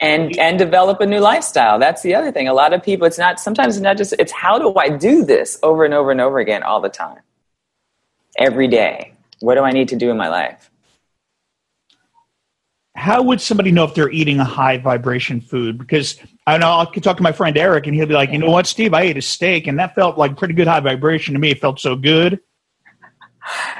And, 0.00 0.38
and 0.38 0.58
develop 0.58 1.00
a 1.00 1.06
new 1.06 1.20
lifestyle. 1.20 1.78
That's 1.78 2.02
the 2.02 2.14
other 2.14 2.32
thing. 2.32 2.48
A 2.48 2.54
lot 2.54 2.72
of 2.72 2.82
people, 2.82 3.06
it's 3.06 3.18
not, 3.18 3.38
sometimes 3.38 3.76
it's 3.76 3.82
not 3.82 3.96
just, 3.96 4.14
it's 4.18 4.32
how 4.32 4.58
do 4.58 4.74
I 4.76 4.88
do 4.88 5.24
this 5.24 5.58
over 5.62 5.84
and 5.84 5.94
over 5.94 6.10
and 6.10 6.20
over 6.20 6.38
again 6.38 6.62
all 6.62 6.80
the 6.80 6.88
time? 6.88 7.20
Every 8.38 8.68
day. 8.68 9.12
What 9.40 9.56
do 9.56 9.62
I 9.62 9.72
need 9.72 9.88
to 9.88 9.96
do 9.96 10.10
in 10.10 10.16
my 10.16 10.28
life? 10.28 10.70
How 12.96 13.22
would 13.22 13.40
somebody 13.40 13.70
know 13.70 13.84
if 13.84 13.94
they're 13.94 14.10
eating 14.10 14.40
a 14.40 14.44
high 14.44 14.78
vibration 14.78 15.40
food? 15.40 15.78
Because 15.78 16.18
I 16.46 16.58
know 16.58 16.78
I 16.78 16.86
could 16.86 17.02
talk 17.02 17.18
to 17.18 17.22
my 17.22 17.32
friend 17.32 17.56
Eric, 17.56 17.86
and 17.86 17.94
he'll 17.94 18.06
be 18.06 18.14
like, 18.14 18.30
"You 18.30 18.38
know 18.38 18.50
what, 18.50 18.66
Steve? 18.66 18.94
I 18.94 19.02
ate 19.02 19.16
a 19.16 19.22
steak, 19.22 19.66
and 19.66 19.78
that 19.78 19.94
felt 19.94 20.16
like 20.16 20.36
pretty 20.36 20.54
good 20.54 20.66
high 20.66 20.80
vibration 20.80 21.34
to 21.34 21.40
me. 21.40 21.50
It 21.50 21.60
felt 21.60 21.78
so 21.78 21.94
good." 21.94 22.40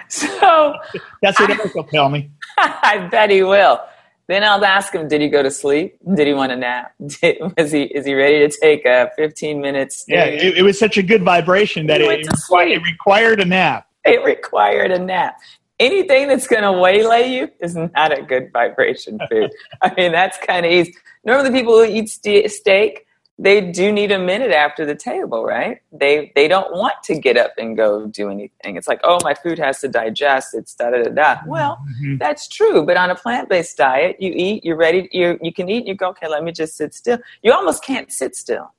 So 0.09 0.77
that's 1.21 1.41
what 1.41 1.51
I, 1.51 1.55
Eric 1.55 1.75
will 1.75 1.83
tell 1.83 2.09
me. 2.09 2.31
I 2.59 3.09
bet 3.11 3.29
he 3.29 3.43
will. 3.43 3.81
Then 4.29 4.45
I'll 4.45 4.65
ask 4.65 4.95
him, 4.95 5.09
"Did 5.09 5.21
he 5.21 5.29
go 5.29 5.43
to 5.43 5.51
sleep? 5.51 5.97
Did 6.15 6.29
he 6.29 6.35
want 6.35 6.53
a 6.53 6.57
nap? 6.57 6.95
Did, 7.21 7.39
was 7.57 7.73
he 7.73 7.83
is 7.83 8.07
he 8.07 8.15
ready 8.15 8.49
to 8.49 8.57
take 8.61 8.85
a 8.85 9.11
fifteen 9.17 9.61
minutes?" 9.61 10.05
Yeah, 10.07 10.27
it, 10.27 10.59
it, 10.59 10.63
was 10.63 10.79
such 10.79 10.97
a 10.97 11.03
good 11.03 11.25
vibration 11.25 11.89
that 11.89 12.01
it, 12.01 12.21
it, 12.21 12.31
required, 12.31 12.71
it 12.71 12.83
required 12.85 13.41
a 13.41 13.45
nap. 13.45 13.89
It 14.05 14.23
required 14.23 14.93
a 14.93 15.01
nap 15.01 15.41
anything 15.79 16.29
that's 16.29 16.47
going 16.47 16.63
to 16.63 16.73
waylay 16.73 17.29
you 17.29 17.51
is 17.61 17.77
not 17.77 18.17
a 18.17 18.23
good 18.23 18.53
vibration 18.53 19.19
food. 19.31 19.51
I 19.83 19.93
mean, 19.95 20.13
that's 20.13 20.39
kind 20.39 20.67
of 20.67 20.73
easy. 20.73 20.95
Normally, 21.25 21.51
people 21.51 21.75
who 21.75 21.85
eat 21.85 22.09
st- 22.09 22.51
steak, 22.51 23.07
they 23.39 23.61
do 23.61 23.93
need 23.93 24.13
a 24.13 24.19
minute 24.19 24.51
after 24.51 24.87
the 24.87 24.95
table, 24.95 25.45
right? 25.45 25.83
They 25.93 26.33
they 26.35 26.49
don't 26.49 26.73
want 26.75 26.95
to 27.05 27.19
get 27.19 27.37
up 27.37 27.53
and 27.59 27.77
go 27.77 28.07
do 28.07 28.31
anything. 28.31 28.77
It's 28.77 28.89
like, 28.89 29.01
oh, 29.05 29.19
my 29.23 29.35
food 29.35 29.59
has 29.59 29.81
to 29.81 29.89
digest. 29.89 30.55
It's 30.55 30.75
da 30.75 30.91
da 30.91 31.03
da 31.03 31.11
da. 31.11 31.41
Well, 31.47 31.79
mm-hmm. 31.91 32.17
that's 32.17 32.49
true, 32.49 32.87
but 32.87 32.97
on 32.97 33.11
a 33.11 33.15
plant 33.15 33.49
based 33.51 33.77
diet, 33.77 34.17
you 34.21 34.33
eat, 34.35 34.65
you're 34.65 34.77
ready, 34.77 35.09
you 35.13 35.39
you 35.43 35.53
can 35.53 35.69
eat, 35.69 35.81
and 35.81 35.89
you 35.89 35.95
go, 35.95 36.09
okay, 36.11 36.29
let 36.29 36.45
me 36.45 36.53
just 36.53 36.77
sit 36.77 36.95
still. 36.95 37.19
You 37.43 37.53
almost 37.53 37.85
can't 37.85 38.11
sit 38.11 38.35
still, 38.35 38.73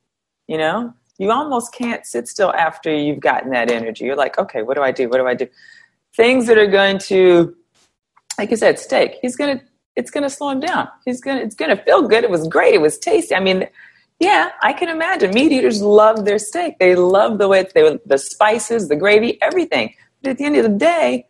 you 0.48 0.58
know. 0.58 0.94
You 1.20 1.32
almost 1.32 1.74
can't 1.74 2.06
sit 2.06 2.28
still 2.28 2.54
after 2.54 2.96
you've 2.96 3.20
gotten 3.20 3.50
that 3.50 3.72
energy. 3.72 4.06
You're 4.06 4.16
like, 4.16 4.38
okay, 4.38 4.62
what 4.62 4.76
do 4.76 4.84
I 4.84 4.92
do? 4.92 5.10
What 5.10 5.18
do 5.18 5.28
I 5.28 5.34
do? 5.34 5.48
Things 6.18 6.48
that 6.48 6.58
are 6.58 6.68
going 6.68 6.98
to, 6.98 7.56
like 8.38 8.50
you 8.50 8.58
said, 8.58 8.80
steak. 8.80 9.18
He's 9.22 9.38
to, 9.38 9.62
it's 9.96 10.12
to 10.12 10.30
slow 10.30 10.50
him 10.50 10.60
down. 10.60 10.90
He's 11.06 11.22
to, 11.22 11.42
it's 11.42 11.56
to 11.56 11.78
feel 11.78 12.08
good. 12.08 12.24
It 12.24 12.30
was 12.30 12.48
great. 12.48 12.74
It 12.74 12.82
was 12.82 12.98
tasty. 12.98 13.36
I 13.36 13.40
mean, 13.40 13.70
yeah, 14.20 14.50
I 14.62 14.74
can 14.74 14.90
imagine. 14.90 15.32
Meat 15.32 15.52
eaters 15.52 15.82
love 15.82 16.26
their 16.26 16.40
steak. 16.40 16.80
They 16.80 16.96
love 16.96 17.38
the 17.38 17.48
way 17.48 17.66
they, 17.74 18.00
the 18.06 18.18
spices, 18.18 18.90
the 18.90 18.96
gravy, 18.96 19.40
everything. 19.42 19.94
But 20.22 20.32
at 20.32 20.38
the 20.40 20.46
end 20.46 20.58
of 20.58 20.64
the 20.64 20.78
day, 20.78 21.28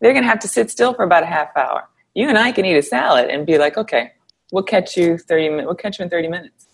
they're 0.00 0.14
to 0.14 0.22
have 0.22 0.40
to 0.40 0.48
sit 0.48 0.70
still 0.70 0.94
for 0.94 1.04
about 1.04 1.22
a 1.22 1.26
half 1.26 1.54
hour. 1.54 1.86
You 2.14 2.28
and 2.28 2.38
I 2.38 2.50
can 2.50 2.64
eat 2.64 2.76
a 2.76 2.82
salad 2.82 3.28
and 3.28 3.46
be 3.46 3.58
like, 3.58 3.76
okay, 3.76 4.12
we'll 4.52 4.64
catch 4.64 4.96
you 4.96 5.18
30 5.18 5.50
minutes. 5.50 5.66
We'll 5.66 5.74
catch 5.74 5.98
you 5.98 6.04
in 6.04 6.10
30 6.10 6.28
minutes. 6.28 6.66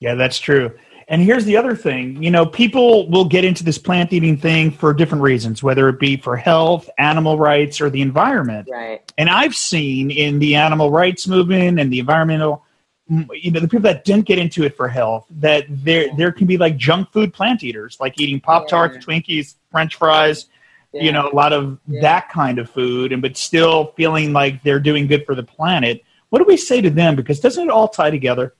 Yeah, 0.00 0.16
that's 0.16 0.38
true. 0.38 0.76
And 1.10 1.20
here's 1.20 1.44
the 1.44 1.56
other 1.56 1.74
thing 1.74 2.22
you 2.22 2.30
know, 2.30 2.46
people 2.46 3.08
will 3.08 3.24
get 3.24 3.44
into 3.44 3.64
this 3.64 3.78
plant 3.78 4.12
eating 4.12 4.36
thing 4.36 4.70
for 4.70 4.94
different 4.94 5.22
reasons, 5.22 5.60
whether 5.60 5.88
it 5.88 5.98
be 5.98 6.16
for 6.16 6.36
health, 6.36 6.88
animal 6.98 7.36
rights, 7.36 7.80
or 7.80 7.90
the 7.90 8.00
environment. 8.00 8.68
Right. 8.70 9.02
And 9.18 9.28
I've 9.28 9.56
seen 9.56 10.12
in 10.12 10.38
the 10.38 10.54
animal 10.54 10.90
rights 10.90 11.26
movement 11.26 11.80
and 11.80 11.92
the 11.92 11.98
environmental, 11.98 12.64
you 13.08 13.50
know, 13.50 13.58
the 13.58 13.66
people 13.66 13.82
that 13.82 14.04
didn't 14.04 14.26
get 14.26 14.38
into 14.38 14.62
it 14.62 14.76
for 14.76 14.86
health, 14.86 15.26
that 15.30 15.64
there 15.68 16.14
there 16.16 16.30
can 16.30 16.46
be 16.46 16.56
like 16.56 16.76
junk 16.76 17.10
food 17.12 17.34
plant 17.34 17.64
eaters, 17.64 17.98
like 17.98 18.18
eating 18.20 18.40
Pop 18.40 18.68
Tarts, 18.68 18.94
yeah. 18.94 19.00
Twinkies, 19.02 19.56
French 19.72 19.96
fries. 19.96 20.46
Yeah. 20.92 21.02
You 21.02 21.12
know, 21.12 21.28
a 21.28 21.34
lot 21.34 21.52
of 21.52 21.78
yeah. 21.88 22.02
that 22.02 22.28
kind 22.28 22.60
of 22.60 22.70
food, 22.70 23.12
and 23.12 23.20
but 23.20 23.36
still 23.36 23.92
feeling 23.96 24.32
like 24.32 24.62
they're 24.62 24.80
doing 24.80 25.08
good 25.08 25.26
for 25.26 25.34
the 25.34 25.42
planet. 25.42 26.04
What 26.28 26.38
do 26.38 26.44
we 26.44 26.56
say 26.56 26.80
to 26.80 26.90
them? 26.90 27.16
Because 27.16 27.40
doesn't 27.40 27.64
it 27.64 27.70
all 27.70 27.88
tie 27.88 28.10
together? 28.10 28.54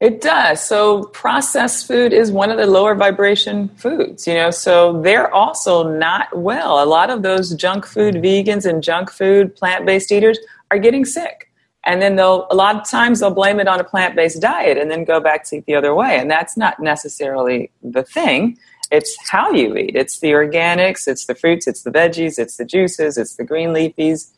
It 0.00 0.20
does. 0.20 0.64
So 0.64 1.04
processed 1.04 1.86
food 1.86 2.12
is 2.12 2.30
one 2.30 2.50
of 2.50 2.58
the 2.58 2.66
lower 2.66 2.94
vibration 2.94 3.68
foods, 3.76 4.26
you 4.26 4.34
know, 4.34 4.50
so 4.50 5.00
they're 5.00 5.32
also 5.32 5.90
not 5.90 6.36
well. 6.36 6.82
A 6.82 6.84
lot 6.84 7.08
of 7.08 7.22
those 7.22 7.54
junk 7.54 7.86
food 7.86 8.16
vegans 8.16 8.66
and 8.66 8.82
junk 8.82 9.10
food 9.10 9.56
plant-based 9.56 10.12
eaters 10.12 10.38
are 10.70 10.78
getting 10.78 11.04
sick. 11.04 11.50
And 11.84 12.02
then 12.02 12.16
they'll 12.16 12.46
a 12.50 12.54
lot 12.54 12.76
of 12.76 12.88
times 12.88 13.20
they'll 13.20 13.30
blame 13.30 13.60
it 13.60 13.68
on 13.68 13.80
a 13.80 13.84
plant-based 13.84 14.40
diet 14.40 14.76
and 14.76 14.90
then 14.90 15.04
go 15.04 15.20
back 15.20 15.44
to 15.44 15.56
eat 15.56 15.66
the 15.66 15.76
other 15.76 15.94
way. 15.94 16.18
And 16.18 16.30
that's 16.30 16.56
not 16.56 16.80
necessarily 16.80 17.70
the 17.82 18.02
thing. 18.02 18.58
It's 18.90 19.16
how 19.30 19.50
you 19.50 19.76
eat. 19.76 19.96
It's 19.96 20.20
the 20.20 20.32
organics, 20.32 21.08
it's 21.08 21.26
the 21.26 21.34
fruits, 21.34 21.66
it's 21.66 21.82
the 21.82 21.90
veggies, 21.90 22.38
it's 22.38 22.56
the 22.56 22.64
juices, 22.64 23.16
it's 23.16 23.36
the 23.36 23.44
green 23.44 23.70
leafies. 23.70 24.32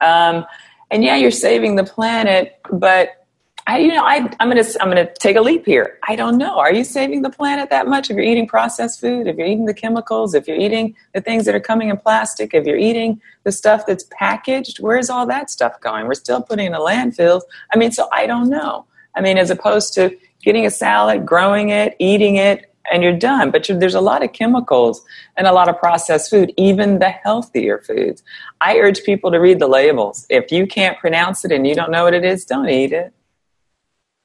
Um, 0.00 0.46
and 0.90 1.04
yeah, 1.04 1.16
you're 1.16 1.30
saving 1.30 1.76
the 1.76 1.84
planet, 1.84 2.58
but 2.72 3.25
I, 3.68 3.78
you 3.78 3.88
know, 3.88 4.04
I, 4.04 4.32
I'm 4.38 4.48
going 4.48 4.62
to, 4.62 4.82
I'm 4.82 4.90
going 4.90 5.04
to 5.04 5.12
take 5.14 5.34
a 5.34 5.40
leap 5.40 5.66
here. 5.66 5.98
I 6.06 6.14
don't 6.14 6.38
know. 6.38 6.56
Are 6.56 6.72
you 6.72 6.84
saving 6.84 7.22
the 7.22 7.30
planet 7.30 7.68
that 7.70 7.88
much 7.88 8.10
if 8.10 8.16
you're 8.16 8.24
eating 8.24 8.46
processed 8.46 9.00
food? 9.00 9.26
If 9.26 9.36
you're 9.36 9.46
eating 9.46 9.64
the 9.64 9.74
chemicals? 9.74 10.34
If 10.34 10.46
you're 10.46 10.56
eating 10.56 10.94
the 11.14 11.20
things 11.20 11.46
that 11.46 11.54
are 11.54 11.60
coming 11.60 11.88
in 11.88 11.96
plastic? 11.96 12.54
If 12.54 12.64
you're 12.64 12.76
eating 12.76 13.20
the 13.42 13.50
stuff 13.50 13.84
that's 13.84 14.04
packaged? 14.10 14.78
Where's 14.78 15.10
all 15.10 15.26
that 15.26 15.50
stuff 15.50 15.80
going? 15.80 16.06
We're 16.06 16.14
still 16.14 16.42
putting 16.42 16.66
in 16.66 16.72
the 16.72 16.78
landfills. 16.78 17.42
I 17.74 17.76
mean, 17.76 17.90
so 17.90 18.08
I 18.12 18.26
don't 18.26 18.48
know. 18.48 18.86
I 19.16 19.20
mean, 19.20 19.36
as 19.36 19.50
opposed 19.50 19.94
to 19.94 20.16
getting 20.44 20.64
a 20.64 20.70
salad, 20.70 21.26
growing 21.26 21.70
it, 21.70 21.96
eating 21.98 22.36
it, 22.36 22.72
and 22.92 23.02
you're 23.02 23.18
done. 23.18 23.50
But 23.50 23.66
there's 23.68 23.96
a 23.96 24.00
lot 24.00 24.22
of 24.22 24.32
chemicals 24.32 25.04
and 25.36 25.48
a 25.48 25.52
lot 25.52 25.68
of 25.68 25.76
processed 25.76 26.30
food, 26.30 26.52
even 26.56 27.00
the 27.00 27.08
healthier 27.08 27.78
foods. 27.78 28.22
I 28.60 28.78
urge 28.78 29.02
people 29.02 29.32
to 29.32 29.38
read 29.38 29.58
the 29.58 29.66
labels. 29.66 30.24
If 30.30 30.52
you 30.52 30.68
can't 30.68 30.96
pronounce 30.98 31.44
it 31.44 31.50
and 31.50 31.66
you 31.66 31.74
don't 31.74 31.90
know 31.90 32.04
what 32.04 32.14
it 32.14 32.24
is, 32.24 32.44
don't 32.44 32.68
eat 32.68 32.92
it. 32.92 33.12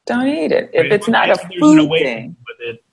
Don't 0.06 0.28
eat 0.28 0.52
it. 0.52 0.72
If 0.74 0.92
it's 0.92 1.08
not 1.08 1.30
a 1.30 1.36
food 1.36 1.90
thing. 1.90 2.36
With 2.48 2.58
it, 2.60 2.84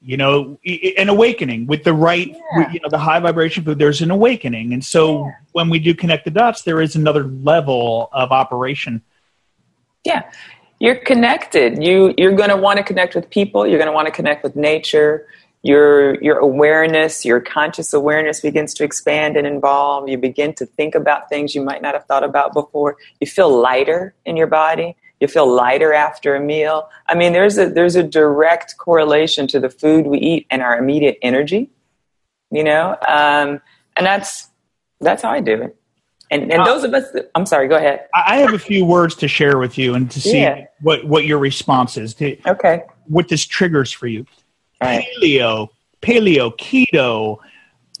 You 0.00 0.16
know, 0.16 0.58
an 0.96 1.08
awakening 1.08 1.66
with 1.66 1.84
the 1.84 1.92
right, 1.92 2.28
yeah. 2.28 2.70
you 2.70 2.80
know, 2.80 2.88
the 2.88 2.98
high 2.98 3.18
vibration 3.18 3.64
food. 3.64 3.78
There's 3.78 4.00
an 4.00 4.10
awakening, 4.10 4.72
and 4.72 4.84
so 4.84 5.24
yeah. 5.24 5.32
when 5.52 5.68
we 5.70 5.78
do 5.78 5.94
connect 5.94 6.24
the 6.24 6.30
dots, 6.30 6.62
there 6.62 6.80
is 6.80 6.94
another 6.94 7.24
level 7.24 8.08
of 8.12 8.30
operation. 8.30 9.02
Yeah, 10.04 10.30
you're 10.78 10.96
connected. 10.96 11.82
You 11.82 12.14
you're 12.16 12.36
going 12.36 12.50
to 12.50 12.56
want 12.56 12.76
to 12.76 12.84
connect 12.84 13.14
with 13.14 13.28
people. 13.30 13.66
You're 13.66 13.78
going 13.78 13.90
to 13.90 13.92
want 13.92 14.06
to 14.06 14.12
connect 14.12 14.44
with 14.44 14.54
nature. 14.54 15.26
Your 15.62 16.22
your 16.22 16.38
awareness, 16.38 17.24
your 17.24 17.40
conscious 17.40 17.92
awareness 17.92 18.40
begins 18.40 18.74
to 18.74 18.84
expand 18.84 19.36
and 19.36 19.46
involve. 19.46 20.08
You 20.08 20.16
begin 20.16 20.54
to 20.54 20.66
think 20.66 20.94
about 20.94 21.28
things 21.28 21.54
you 21.54 21.62
might 21.62 21.82
not 21.82 21.94
have 21.94 22.04
thought 22.04 22.22
about 22.22 22.52
before. 22.52 22.96
You 23.20 23.26
feel 23.26 23.50
lighter 23.50 24.14
in 24.24 24.36
your 24.36 24.46
body. 24.46 24.94
You 25.20 25.28
feel 25.28 25.52
lighter 25.52 25.92
after 25.92 26.36
a 26.36 26.40
meal. 26.40 26.88
I 27.08 27.14
mean, 27.14 27.32
there's 27.32 27.58
a 27.58 27.68
there's 27.68 27.96
a 27.96 28.02
direct 28.02 28.76
correlation 28.76 29.46
to 29.48 29.60
the 29.60 29.70
food 29.70 30.06
we 30.06 30.18
eat 30.18 30.46
and 30.50 30.62
our 30.62 30.78
immediate 30.78 31.18
energy. 31.22 31.70
You 32.50 32.64
know, 32.64 32.96
um, 33.06 33.60
and 33.96 34.06
that's 34.06 34.48
that's 35.00 35.22
how 35.22 35.30
I 35.30 35.40
do 35.40 35.60
it. 35.62 35.76
And, 36.30 36.52
and 36.52 36.60
uh, 36.60 36.64
those 36.64 36.84
of 36.84 36.92
us, 36.92 37.10
that, 37.12 37.30
I'm 37.34 37.46
sorry, 37.46 37.68
go 37.68 37.76
ahead. 37.76 38.06
I 38.14 38.36
have 38.36 38.52
a 38.52 38.58
few 38.58 38.84
words 38.84 39.14
to 39.16 39.28
share 39.28 39.58
with 39.58 39.78
you 39.78 39.94
and 39.94 40.10
to 40.10 40.20
see 40.20 40.40
yeah. 40.42 40.66
what, 40.82 41.06
what 41.06 41.24
your 41.24 41.38
response 41.38 41.96
is. 41.96 42.12
To, 42.14 42.36
okay. 42.46 42.82
What 43.06 43.28
this 43.28 43.46
triggers 43.46 43.92
for 43.92 44.08
you. 44.08 44.26
Right. 44.78 45.06
Paleo, 45.22 45.68
paleo, 46.02 46.54
keto, 46.58 47.38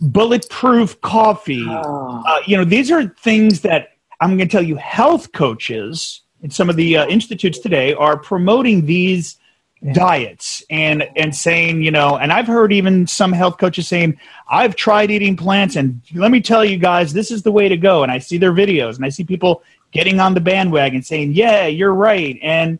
bulletproof 0.02 1.00
coffee. 1.00 1.64
Oh. 1.66 2.22
Uh, 2.26 2.40
you 2.46 2.56
know, 2.56 2.64
these 2.64 2.90
are 2.90 3.08
things 3.08 3.62
that 3.62 3.92
I'm 4.20 4.36
going 4.36 4.46
to 4.48 4.52
tell 4.52 4.62
you 4.62 4.76
health 4.76 5.32
coaches 5.32 6.20
and 6.42 6.52
some 6.52 6.70
of 6.70 6.76
the 6.76 6.96
uh, 6.96 7.06
institutes 7.06 7.58
today 7.58 7.94
are 7.94 8.16
promoting 8.16 8.86
these 8.86 9.38
yeah. 9.80 9.92
diets 9.92 10.62
and 10.70 11.08
and 11.16 11.34
saying 11.34 11.82
you 11.82 11.90
know 11.90 12.16
and 12.16 12.32
i've 12.32 12.46
heard 12.46 12.72
even 12.72 13.06
some 13.06 13.32
health 13.32 13.58
coaches 13.58 13.86
saying 13.86 14.18
i've 14.48 14.74
tried 14.74 15.10
eating 15.10 15.36
plants 15.36 15.76
and 15.76 16.00
let 16.14 16.30
me 16.30 16.40
tell 16.40 16.64
you 16.64 16.78
guys 16.78 17.12
this 17.12 17.30
is 17.30 17.42
the 17.42 17.52
way 17.52 17.68
to 17.68 17.76
go. 17.76 18.02
And 18.02 18.10
i 18.10 18.18
see 18.18 18.38
their 18.38 18.52
videos 18.52 18.96
and 18.96 19.04
i 19.04 19.08
see 19.08 19.24
people 19.24 19.62
getting 19.92 20.20
on 20.20 20.34
the 20.34 20.40
bandwagon 20.40 21.02
saying 21.02 21.32
yeah 21.32 21.66
you're 21.66 21.94
right. 21.94 22.38
And 22.42 22.78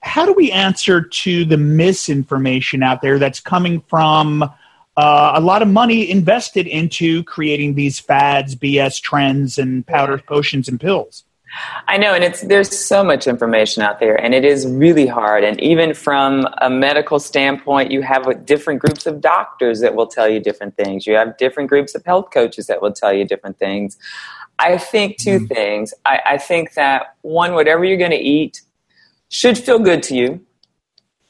how 0.00 0.24
do 0.24 0.32
we 0.32 0.52
answer 0.52 1.00
to 1.02 1.44
the 1.44 1.56
misinformation 1.56 2.82
out 2.82 3.02
there 3.02 3.18
that's 3.18 3.40
coming 3.40 3.80
from 3.88 4.42
uh, 4.96 5.32
a 5.34 5.40
lot 5.40 5.62
of 5.62 5.68
money 5.68 6.10
invested 6.10 6.66
into 6.66 7.22
creating 7.24 7.74
these 7.74 8.00
fads 8.00 8.56
bs 8.56 9.00
trends 9.00 9.58
and 9.58 9.86
powders 9.86 10.22
potions 10.26 10.68
and 10.68 10.80
pills 10.80 11.24
I 11.88 11.96
know, 11.96 12.14
and 12.14 12.24
it's 12.24 12.42
there's 12.42 12.76
so 12.76 13.04
much 13.04 13.26
information 13.26 13.82
out 13.82 14.00
there, 14.00 14.16
and 14.16 14.34
it 14.34 14.44
is 14.44 14.66
really 14.66 15.06
hard. 15.06 15.44
And 15.44 15.60
even 15.60 15.94
from 15.94 16.46
a 16.58 16.68
medical 16.68 17.18
standpoint, 17.18 17.90
you 17.90 18.02
have 18.02 18.44
different 18.44 18.80
groups 18.80 19.06
of 19.06 19.20
doctors 19.20 19.80
that 19.80 19.94
will 19.94 20.06
tell 20.06 20.28
you 20.28 20.40
different 20.40 20.76
things. 20.76 21.06
You 21.06 21.14
have 21.14 21.36
different 21.36 21.68
groups 21.68 21.94
of 21.94 22.04
health 22.04 22.30
coaches 22.32 22.66
that 22.66 22.82
will 22.82 22.92
tell 22.92 23.12
you 23.12 23.24
different 23.24 23.58
things. 23.58 23.96
I 24.58 24.78
think 24.78 25.18
2 25.18 25.30
mm-hmm. 25.30 25.46
things. 25.46 25.94
I, 26.04 26.20
I 26.26 26.38
think 26.38 26.74
that 26.74 27.16
one, 27.22 27.54
whatever 27.54 27.84
you're 27.84 27.98
going 27.98 28.10
to 28.10 28.16
eat 28.16 28.62
should 29.28 29.58
feel 29.58 29.78
good 29.78 30.02
to 30.04 30.16
you, 30.16 30.40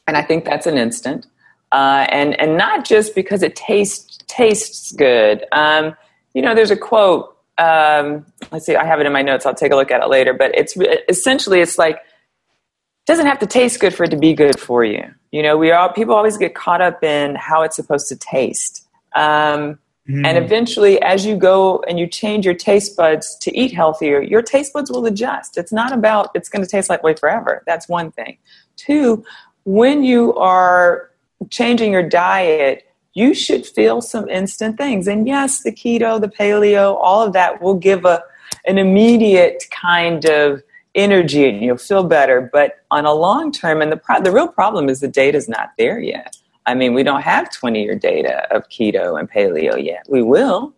and 0.07 0.17
I 0.17 0.23
think 0.23 0.45
that's 0.45 0.65
an 0.65 0.77
instant. 0.77 1.27
Uh, 1.71 2.05
and 2.09 2.39
and 2.39 2.57
not 2.57 2.85
just 2.85 3.13
because 3.13 3.43
it 3.43 3.55
tastes 3.55 4.19
tastes 4.27 4.91
good. 4.93 5.45
Um, 5.51 5.95
you 6.33 6.41
know, 6.41 6.55
there's 6.55 6.71
a 6.71 6.77
quote 6.77 7.36
um, 7.57 8.25
let's 8.51 8.65
see, 8.65 8.75
I 8.75 8.85
have 8.85 8.99
it 8.99 9.05
in 9.05 9.13
my 9.13 9.21
notes. 9.21 9.45
I'll 9.45 9.55
take 9.55 9.71
a 9.71 9.75
look 9.75 9.91
at 9.91 10.01
it 10.01 10.09
later. 10.09 10.33
But 10.33 10.55
it's 10.55 10.77
essentially 11.09 11.61
it's 11.61 11.77
like 11.77 11.95
it 11.95 13.05
doesn't 13.05 13.25
have 13.25 13.39
to 13.39 13.47
taste 13.47 13.79
good 13.79 13.93
for 13.93 14.03
it 14.03 14.11
to 14.11 14.17
be 14.17 14.33
good 14.33 14.59
for 14.59 14.83
you. 14.83 15.03
You 15.31 15.43
know, 15.43 15.57
we 15.57 15.71
all 15.71 15.89
people 15.89 16.15
always 16.15 16.37
get 16.37 16.55
caught 16.55 16.81
up 16.81 17.03
in 17.03 17.35
how 17.35 17.63
it's 17.63 17.75
supposed 17.75 18.07
to 18.09 18.15
taste. 18.15 18.87
Um, 19.15 19.79
mm. 20.07 20.25
And 20.25 20.37
eventually, 20.37 21.01
as 21.01 21.25
you 21.25 21.35
go 21.35 21.83
and 21.87 21.99
you 21.99 22.07
change 22.07 22.45
your 22.45 22.53
taste 22.53 22.95
buds 22.95 23.35
to 23.41 23.57
eat 23.57 23.73
healthier, 23.73 24.21
your 24.21 24.41
taste 24.41 24.73
buds 24.73 24.91
will 24.91 25.05
adjust. 25.05 25.57
It's 25.57 25.73
not 25.73 25.91
about 25.91 26.31
it's 26.35 26.49
going 26.49 26.63
to 26.63 26.69
taste 26.69 26.89
like 26.89 27.03
way 27.03 27.15
forever. 27.15 27.63
That's 27.65 27.89
one 27.89 28.11
thing. 28.11 28.37
Two, 28.75 29.25
when 29.65 30.03
you 30.03 30.33
are 30.35 31.09
changing 31.49 31.91
your 31.91 32.07
diet, 32.07 32.86
you 33.17 33.33
should 33.33 33.65
feel 33.65 33.99
some 33.99 34.29
instant 34.29 34.77
things. 34.77 35.07
And 35.07 35.27
yes, 35.27 35.63
the 35.63 35.71
keto, 35.71 36.21
the 36.21 36.27
paleo, 36.27 36.95
all 37.01 37.25
of 37.25 37.33
that 37.33 37.61
will 37.61 37.73
give 37.73 38.05
a 38.05 38.23
an 38.65 38.77
immediate 38.77 39.63
kind 39.71 40.25
of 40.25 40.61
energy 40.93 41.49
and 41.49 41.61
you'll 41.61 41.77
feel 41.77 42.03
better. 42.03 42.49
But 42.53 42.83
on 42.91 43.05
a 43.05 43.13
long 43.13 43.51
term, 43.51 43.81
and 43.81 43.91
the 43.91 43.97
pro- 43.97 44.21
the 44.21 44.31
real 44.31 44.47
problem 44.47 44.87
is 44.87 44.99
the 44.99 45.07
data's 45.07 45.49
not 45.49 45.71
there 45.79 45.99
yet. 45.99 46.37
I 46.67 46.75
mean, 46.75 46.93
we 46.93 47.01
don't 47.01 47.21
have 47.21 47.51
20 47.51 47.81
year 47.81 47.95
data 47.95 48.45
of 48.53 48.69
keto 48.69 49.19
and 49.19 49.29
paleo 49.29 49.83
yet. 49.83 50.05
We 50.07 50.21
will. 50.21 50.73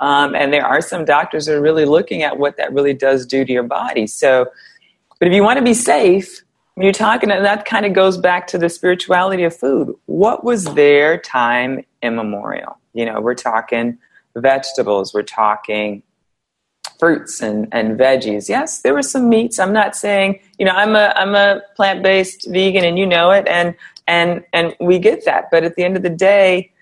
Um, 0.00 0.34
and 0.34 0.52
there 0.52 0.66
are 0.66 0.80
some 0.80 1.04
doctors 1.04 1.46
that 1.46 1.54
are 1.54 1.60
really 1.60 1.84
looking 1.84 2.22
at 2.22 2.38
what 2.38 2.56
that 2.56 2.72
really 2.72 2.94
does 2.94 3.24
do 3.24 3.44
to 3.44 3.52
your 3.52 3.62
body. 3.62 4.08
So, 4.08 4.46
but 5.20 5.28
if 5.28 5.34
you 5.34 5.44
want 5.44 5.58
to 5.58 5.64
be 5.64 5.74
safe, 5.74 6.42
you're 6.76 6.92
talking, 6.92 7.30
and 7.30 7.44
that 7.44 7.64
kind 7.64 7.86
of 7.86 7.92
goes 7.92 8.18
back 8.18 8.46
to 8.48 8.58
the 8.58 8.68
spirituality 8.68 9.44
of 9.44 9.56
food. 9.56 9.94
What 10.06 10.42
was 10.42 10.64
their 10.74 11.18
time 11.18 11.84
immemorial? 12.02 12.78
You 12.94 13.06
know, 13.06 13.20
we're 13.20 13.34
talking 13.34 13.98
vegetables, 14.36 15.14
we're 15.14 15.22
talking 15.22 16.02
fruits 16.98 17.40
and, 17.40 17.68
and 17.72 17.98
veggies. 17.98 18.48
Yes, 18.48 18.82
there 18.82 18.94
were 18.94 19.02
some 19.02 19.28
meats. 19.28 19.58
I'm 19.58 19.72
not 19.72 19.96
saying, 19.96 20.40
you 20.58 20.64
know, 20.64 20.72
I'm 20.72 20.96
a 20.96 21.12
I'm 21.16 21.34
a 21.34 21.60
plant 21.76 22.02
based 22.02 22.48
vegan 22.50 22.84
and 22.84 22.98
you 22.98 23.06
know 23.06 23.30
it 23.30 23.46
and 23.46 23.74
and 24.06 24.44
and 24.52 24.74
we 24.80 24.98
get 24.98 25.24
that. 25.24 25.50
But 25.50 25.64
at 25.64 25.76
the 25.76 25.84
end 25.84 25.96
of 25.96 26.02
the 26.02 26.10
day, 26.10 26.72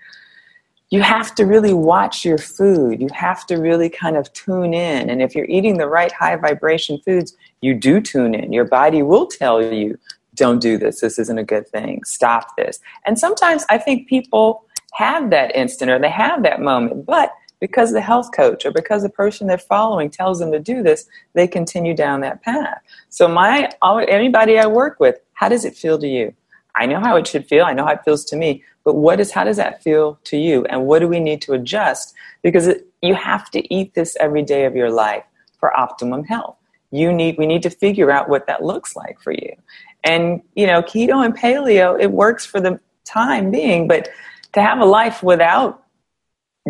you 0.89 1.01
have 1.01 1.33
to 1.35 1.45
really 1.45 1.73
watch 1.73 2.23
your 2.23 2.37
food. 2.37 3.01
You 3.01 3.09
have 3.13 3.45
to 3.47 3.55
really 3.55 3.89
kind 3.89 4.15
of 4.15 4.31
tune 4.33 4.73
in. 4.73 5.09
And 5.09 5.21
if 5.21 5.35
you're 5.35 5.49
eating 5.49 5.77
the 5.77 5.87
right 5.87 6.11
high 6.11 6.35
vibration 6.35 6.99
foods, 6.99 7.35
you 7.63 7.73
do 7.73 8.01
tune 8.01 8.35
in. 8.35 8.51
Your 8.51 8.65
body 8.65 9.01
will 9.01 9.25
tell 9.25 9.61
you, 9.61 9.97
don't 10.35 10.59
do 10.59 10.77
this. 10.77 10.99
This 11.01 11.17
isn't 11.17 11.37
a 11.37 11.43
good 11.43 11.67
thing. 11.67 12.03
Stop 12.03 12.55
this. 12.57 12.79
And 13.05 13.17
sometimes 13.17 13.65
I 13.69 13.77
think 13.77 14.07
people 14.07 14.65
have 14.93 15.29
that 15.29 15.55
instant 15.55 15.89
or 15.89 15.97
they 15.97 16.09
have 16.09 16.43
that 16.43 16.61
moment, 16.61 17.05
but 17.05 17.31
because 17.59 17.93
the 17.93 18.01
health 18.01 18.31
coach 18.35 18.65
or 18.65 18.71
because 18.71 19.03
the 19.03 19.09
person 19.09 19.47
they're 19.47 19.57
following 19.57 20.09
tells 20.09 20.39
them 20.39 20.51
to 20.51 20.59
do 20.59 20.83
this, 20.83 21.07
they 21.33 21.47
continue 21.47 21.93
down 21.93 22.19
that 22.19 22.41
path. 22.43 22.81
So 23.09 23.27
my 23.27 23.69
anybody 24.09 24.59
I 24.59 24.67
work 24.67 24.99
with, 24.99 25.15
how 25.31 25.47
does 25.47 25.63
it 25.63 25.77
feel 25.77 25.97
to 25.99 26.07
you? 26.07 26.33
I 26.75 26.85
know 26.85 26.99
how 26.99 27.15
it 27.15 27.27
should 27.27 27.47
feel. 27.47 27.63
I 27.63 27.73
know 27.73 27.85
how 27.85 27.93
it 27.93 28.03
feels 28.03 28.25
to 28.25 28.35
me. 28.35 28.63
But 28.83 28.95
what 28.95 29.21
is 29.21 29.31
how 29.31 29.45
does 29.45 29.57
that 29.57 29.81
feel 29.81 30.19
to 30.25 30.35
you? 30.35 30.65
And 30.65 30.85
what 30.85 30.99
do 30.99 31.07
we 31.07 31.21
need 31.21 31.41
to 31.43 31.53
adjust? 31.53 32.13
Because 32.41 32.67
it, 32.67 32.85
you 33.01 33.15
have 33.15 33.49
to 33.51 33.73
eat 33.73 33.93
this 33.93 34.17
every 34.19 34.41
day 34.41 34.65
of 34.65 34.75
your 34.75 34.91
life 34.91 35.23
for 35.59 35.77
optimum 35.79 36.25
health. 36.25 36.57
You 36.93 37.11
need 37.11 37.37
we 37.39 37.47
need 37.47 37.63
to 37.63 37.71
figure 37.71 38.11
out 38.11 38.29
what 38.29 38.45
that 38.45 38.63
looks 38.63 38.95
like 38.95 39.19
for 39.19 39.31
you. 39.31 39.55
And 40.03 40.43
you 40.55 40.67
know, 40.67 40.83
keto 40.83 41.25
and 41.25 41.35
paleo 41.35 41.99
it 41.99 42.11
works 42.11 42.45
for 42.45 42.61
the 42.61 42.79
time 43.03 43.49
being, 43.49 43.87
but 43.87 44.09
to 44.53 44.61
have 44.61 44.79
a 44.79 44.85
life 44.85 45.23
without 45.23 45.83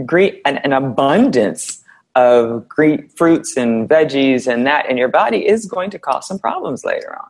great 0.05 0.41
an, 0.45 0.59
an 0.59 0.71
abundance 0.71 1.83
of 2.15 2.69
great 2.69 3.11
fruits 3.17 3.57
and 3.57 3.89
veggies 3.89 4.51
and 4.51 4.65
that 4.65 4.89
in 4.89 4.97
your 4.97 5.09
body 5.09 5.45
is 5.45 5.65
going 5.65 5.89
to 5.89 5.99
cause 5.99 6.25
some 6.25 6.39
problems 6.39 6.85
later 6.85 7.13
on. 7.19 7.29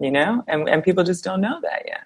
You 0.00 0.10
know, 0.10 0.42
and 0.48 0.68
and 0.68 0.82
people 0.82 1.04
just 1.04 1.22
don't 1.22 1.40
know 1.40 1.60
that 1.62 1.84
yet. 1.86 2.02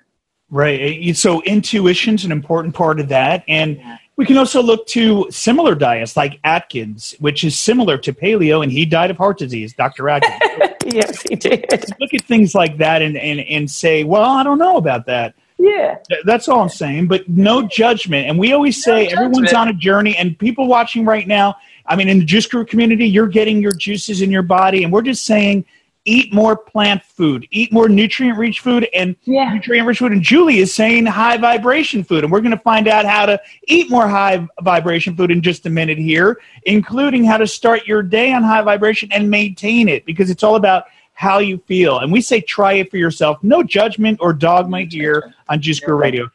Right. 0.50 1.16
So 1.16 1.40
intuition's 1.42 2.26
an 2.26 2.30
important 2.30 2.74
part 2.74 3.00
of 3.00 3.08
that. 3.08 3.42
And 3.48 3.80
we 4.16 4.24
can 4.24 4.38
also 4.38 4.62
look 4.62 4.86
to 4.88 5.26
similar 5.30 5.74
diets 5.74 6.16
like 6.16 6.40
Atkins, 6.42 7.14
which 7.18 7.44
is 7.44 7.58
similar 7.58 7.98
to 7.98 8.12
paleo, 8.12 8.62
and 8.62 8.72
he 8.72 8.86
died 8.86 9.10
of 9.10 9.18
heart 9.18 9.38
disease, 9.38 9.74
Dr. 9.74 10.08
Atkins. 10.08 10.34
yes, 10.86 11.22
he 11.22 11.36
did. 11.36 11.66
Look 12.00 12.14
at 12.14 12.22
things 12.22 12.54
like 12.54 12.78
that 12.78 13.02
and, 13.02 13.16
and, 13.16 13.40
and 13.40 13.70
say, 13.70 14.04
well, 14.04 14.30
I 14.30 14.42
don't 14.42 14.58
know 14.58 14.78
about 14.78 15.06
that. 15.06 15.34
Yeah. 15.58 15.98
That's 16.24 16.48
all 16.48 16.60
I'm 16.60 16.68
saying, 16.68 17.08
but 17.08 17.28
no 17.28 17.66
judgment. 17.66 18.28
And 18.28 18.38
we 18.38 18.52
always 18.52 18.82
say 18.82 19.08
no 19.08 19.22
everyone's 19.22 19.52
on 19.52 19.68
a 19.68 19.74
journey, 19.74 20.16
and 20.16 20.38
people 20.38 20.66
watching 20.66 21.04
right 21.04 21.26
now, 21.26 21.56
I 21.84 21.94
mean, 21.94 22.08
in 22.08 22.18
the 22.18 22.24
Juice 22.24 22.46
Guru 22.46 22.64
community, 22.64 23.06
you're 23.06 23.28
getting 23.28 23.60
your 23.60 23.72
juices 23.72 24.22
in 24.22 24.30
your 24.30 24.42
body, 24.42 24.82
and 24.82 24.92
we're 24.92 25.02
just 25.02 25.24
saying– 25.24 25.64
eat 26.06 26.32
more 26.32 26.56
plant 26.56 27.02
food, 27.02 27.46
eat 27.50 27.72
more 27.72 27.88
nutrient 27.88 28.38
rich 28.38 28.60
food 28.60 28.88
and 28.94 29.16
yeah. 29.24 29.52
nutrient 29.52 29.86
rich 29.86 29.98
food. 29.98 30.12
And 30.12 30.22
Julie 30.22 30.58
is 30.58 30.74
saying 30.74 31.04
high 31.06 31.36
vibration 31.36 32.02
food. 32.04 32.24
And 32.24 32.32
we're 32.32 32.40
going 32.40 32.56
to 32.56 32.62
find 32.62 32.88
out 32.88 33.04
how 33.04 33.26
to 33.26 33.40
eat 33.66 33.90
more 33.90 34.08
high 34.08 34.46
vibration 34.62 35.16
food 35.16 35.30
in 35.30 35.42
just 35.42 35.66
a 35.66 35.70
minute 35.70 35.98
here, 35.98 36.40
including 36.62 37.24
how 37.24 37.36
to 37.36 37.46
start 37.46 37.86
your 37.86 38.02
day 38.02 38.32
on 38.32 38.42
high 38.42 38.62
vibration 38.62 39.12
and 39.12 39.28
maintain 39.28 39.88
it 39.88 40.06
because 40.06 40.30
it's 40.30 40.42
all 40.42 40.54
about 40.54 40.84
how 41.12 41.38
you 41.38 41.58
feel. 41.66 41.98
And 41.98 42.12
we 42.12 42.20
say 42.20 42.40
try 42.40 42.74
it 42.74 42.90
for 42.90 42.98
yourself. 42.98 43.42
No 43.42 43.62
judgment 43.62 44.18
or 44.20 44.32
dogma 44.32 44.82
here 44.82 45.34
on 45.48 45.60
Juice 45.60 45.80
Guru 45.80 45.96
Radio. 45.96 46.30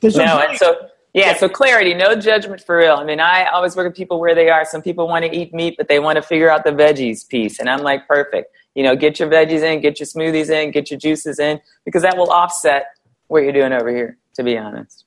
This 0.00 0.16
no, 0.16 0.24
was- 0.24 0.46
and 0.48 0.58
so 0.58 0.88
yeah, 1.14 1.36
so 1.36 1.48
clarity, 1.48 1.94
no 1.94 2.14
judgment 2.16 2.60
for 2.60 2.76
real. 2.76 2.96
I 2.96 3.04
mean, 3.04 3.20
I 3.20 3.46
always 3.46 3.74
work 3.76 3.86
with 3.86 3.96
people 3.96 4.20
where 4.20 4.34
they 4.34 4.50
are. 4.50 4.64
Some 4.64 4.82
people 4.82 5.08
want 5.08 5.24
to 5.24 5.34
eat 5.34 5.54
meat, 5.54 5.76
but 5.78 5.88
they 5.88 6.00
want 6.00 6.16
to 6.16 6.22
figure 6.22 6.50
out 6.50 6.64
the 6.64 6.72
veggies 6.72 7.26
piece, 7.26 7.60
and 7.60 7.70
I'm 7.70 7.80
like, 7.80 8.06
perfect. 8.06 8.54
You 8.74 8.82
know, 8.82 8.96
get 8.96 9.20
your 9.20 9.30
veggies 9.30 9.62
in, 9.62 9.80
get 9.80 10.00
your 10.00 10.06
smoothies 10.06 10.50
in, 10.50 10.72
get 10.72 10.90
your 10.90 10.98
juices 10.98 11.38
in, 11.38 11.60
because 11.84 12.02
that 12.02 12.16
will 12.16 12.30
offset 12.30 12.86
what 13.28 13.44
you're 13.44 13.52
doing 13.52 13.72
over 13.72 13.88
here. 13.88 14.18
To 14.34 14.42
be 14.42 14.58
honest. 14.58 15.04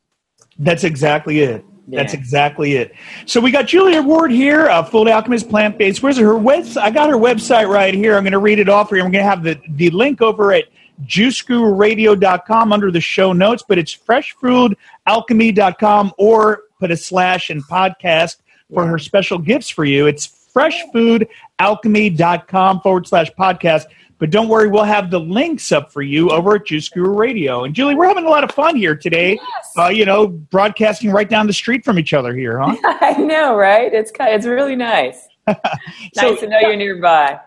That's 0.57 0.85
exactly 0.85 1.41
it. 1.41 1.65
That's 1.89 2.13
exactly 2.13 2.73
it. 2.73 2.93
So 3.25 3.39
we 3.39 3.51
got 3.51 3.67
Julia 3.67 4.01
Ward 4.01 4.31
here, 4.31 4.67
uh, 4.67 4.83
Food 4.83 5.07
Alchemist 5.07 5.49
Plant 5.49 5.77
Based. 5.77 6.03
Where's 6.03 6.17
her 6.17 6.33
website? 6.33 6.81
I 6.81 6.91
got 6.91 7.09
her 7.09 7.15
website 7.15 7.69
right 7.69 7.93
here. 7.93 8.17
I'm 8.17 8.23
going 8.23 8.33
to 8.33 8.39
read 8.39 8.59
it 8.59 8.67
off 8.67 8.89
for 8.89 8.97
you. 8.97 9.03
I'm 9.03 9.11
going 9.11 9.23
to 9.23 9.29
have 9.29 9.43
the, 9.43 9.59
the 9.69 9.89
link 9.91 10.21
over 10.21 10.51
at 10.51 10.65
juicegururadio.com 11.05 12.73
under 12.73 12.91
the 12.91 13.01
show 13.01 13.33
notes, 13.33 13.63
but 13.67 13.77
it's 13.77 13.95
freshfoodalchemy.com 13.95 16.13
or 16.17 16.61
put 16.79 16.89
a 16.91 16.97
slash 16.97 17.49
in 17.49 17.63
podcast 17.63 18.37
for 18.73 18.85
her 18.85 18.99
special 18.99 19.37
gifts 19.37 19.69
for 19.69 19.85
you. 19.85 20.07
It's 20.07 20.27
freshfoodalchemy.com 20.55 22.81
forward 22.81 23.07
slash 23.07 23.31
podcast. 23.31 23.85
But 24.19 24.31
don't 24.31 24.47
worry, 24.47 24.67
we'll 24.67 24.83
have 24.83 25.11
the 25.11 25.19
links 25.19 25.71
up 25.71 25.93
for 25.93 26.01
you 26.01 26.31
over 26.31 26.55
at 26.55 26.65
Juice 26.65 26.89
Guru 26.89 27.13
Radio. 27.13 27.65
And 27.65 27.75
Julie, 27.75 27.93
we're 27.93 28.07
having 28.07 28.25
a 28.25 28.29
lot 28.29 28.43
of 28.43 28.49
fun 28.51 28.75
here 28.75 28.95
today. 28.95 29.33
Yes. 29.33 29.71
Uh, 29.77 29.89
you 29.89 30.05
know, 30.05 30.27
broadcasting 30.27 31.11
right 31.11 31.29
down 31.29 31.45
the 31.45 31.53
street 31.53 31.85
from 31.85 31.99
each 31.99 32.13
other 32.13 32.33
here, 32.33 32.59
huh? 32.59 32.75
I 33.01 33.13
know, 33.17 33.55
right? 33.55 33.93
It's 33.93 34.09
kind 34.09 34.33
it's 34.33 34.47
really 34.47 34.75
nice. 34.75 35.27
nice 35.47 36.39
to 36.39 36.47
know 36.47 36.59
you're 36.59 36.75
nearby. 36.75 37.39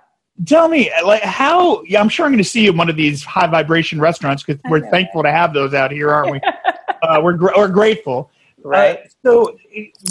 Tell 0.46 0.68
me, 0.68 0.90
like, 1.04 1.22
how? 1.22 1.82
Yeah, 1.84 2.00
I'm 2.00 2.08
sure 2.08 2.24
I'm 2.24 2.32
going 2.32 2.42
to 2.42 2.48
see 2.48 2.64
you 2.64 2.70
in 2.70 2.76
one 2.76 2.88
of 2.88 2.96
these 2.96 3.22
high 3.24 3.46
vibration 3.46 4.00
restaurants 4.00 4.42
because 4.42 4.60
we're 4.70 4.88
thankful 4.90 5.22
to 5.22 5.30
have 5.30 5.52
those 5.52 5.74
out 5.74 5.90
here, 5.90 6.10
aren't 6.10 6.32
we? 6.32 6.40
uh, 7.02 7.20
we're 7.22 7.34
gr- 7.34 7.52
we're 7.56 7.68
grateful. 7.68 8.30
Right. 8.62 8.98
Uh, 8.98 9.08
so, 9.24 9.58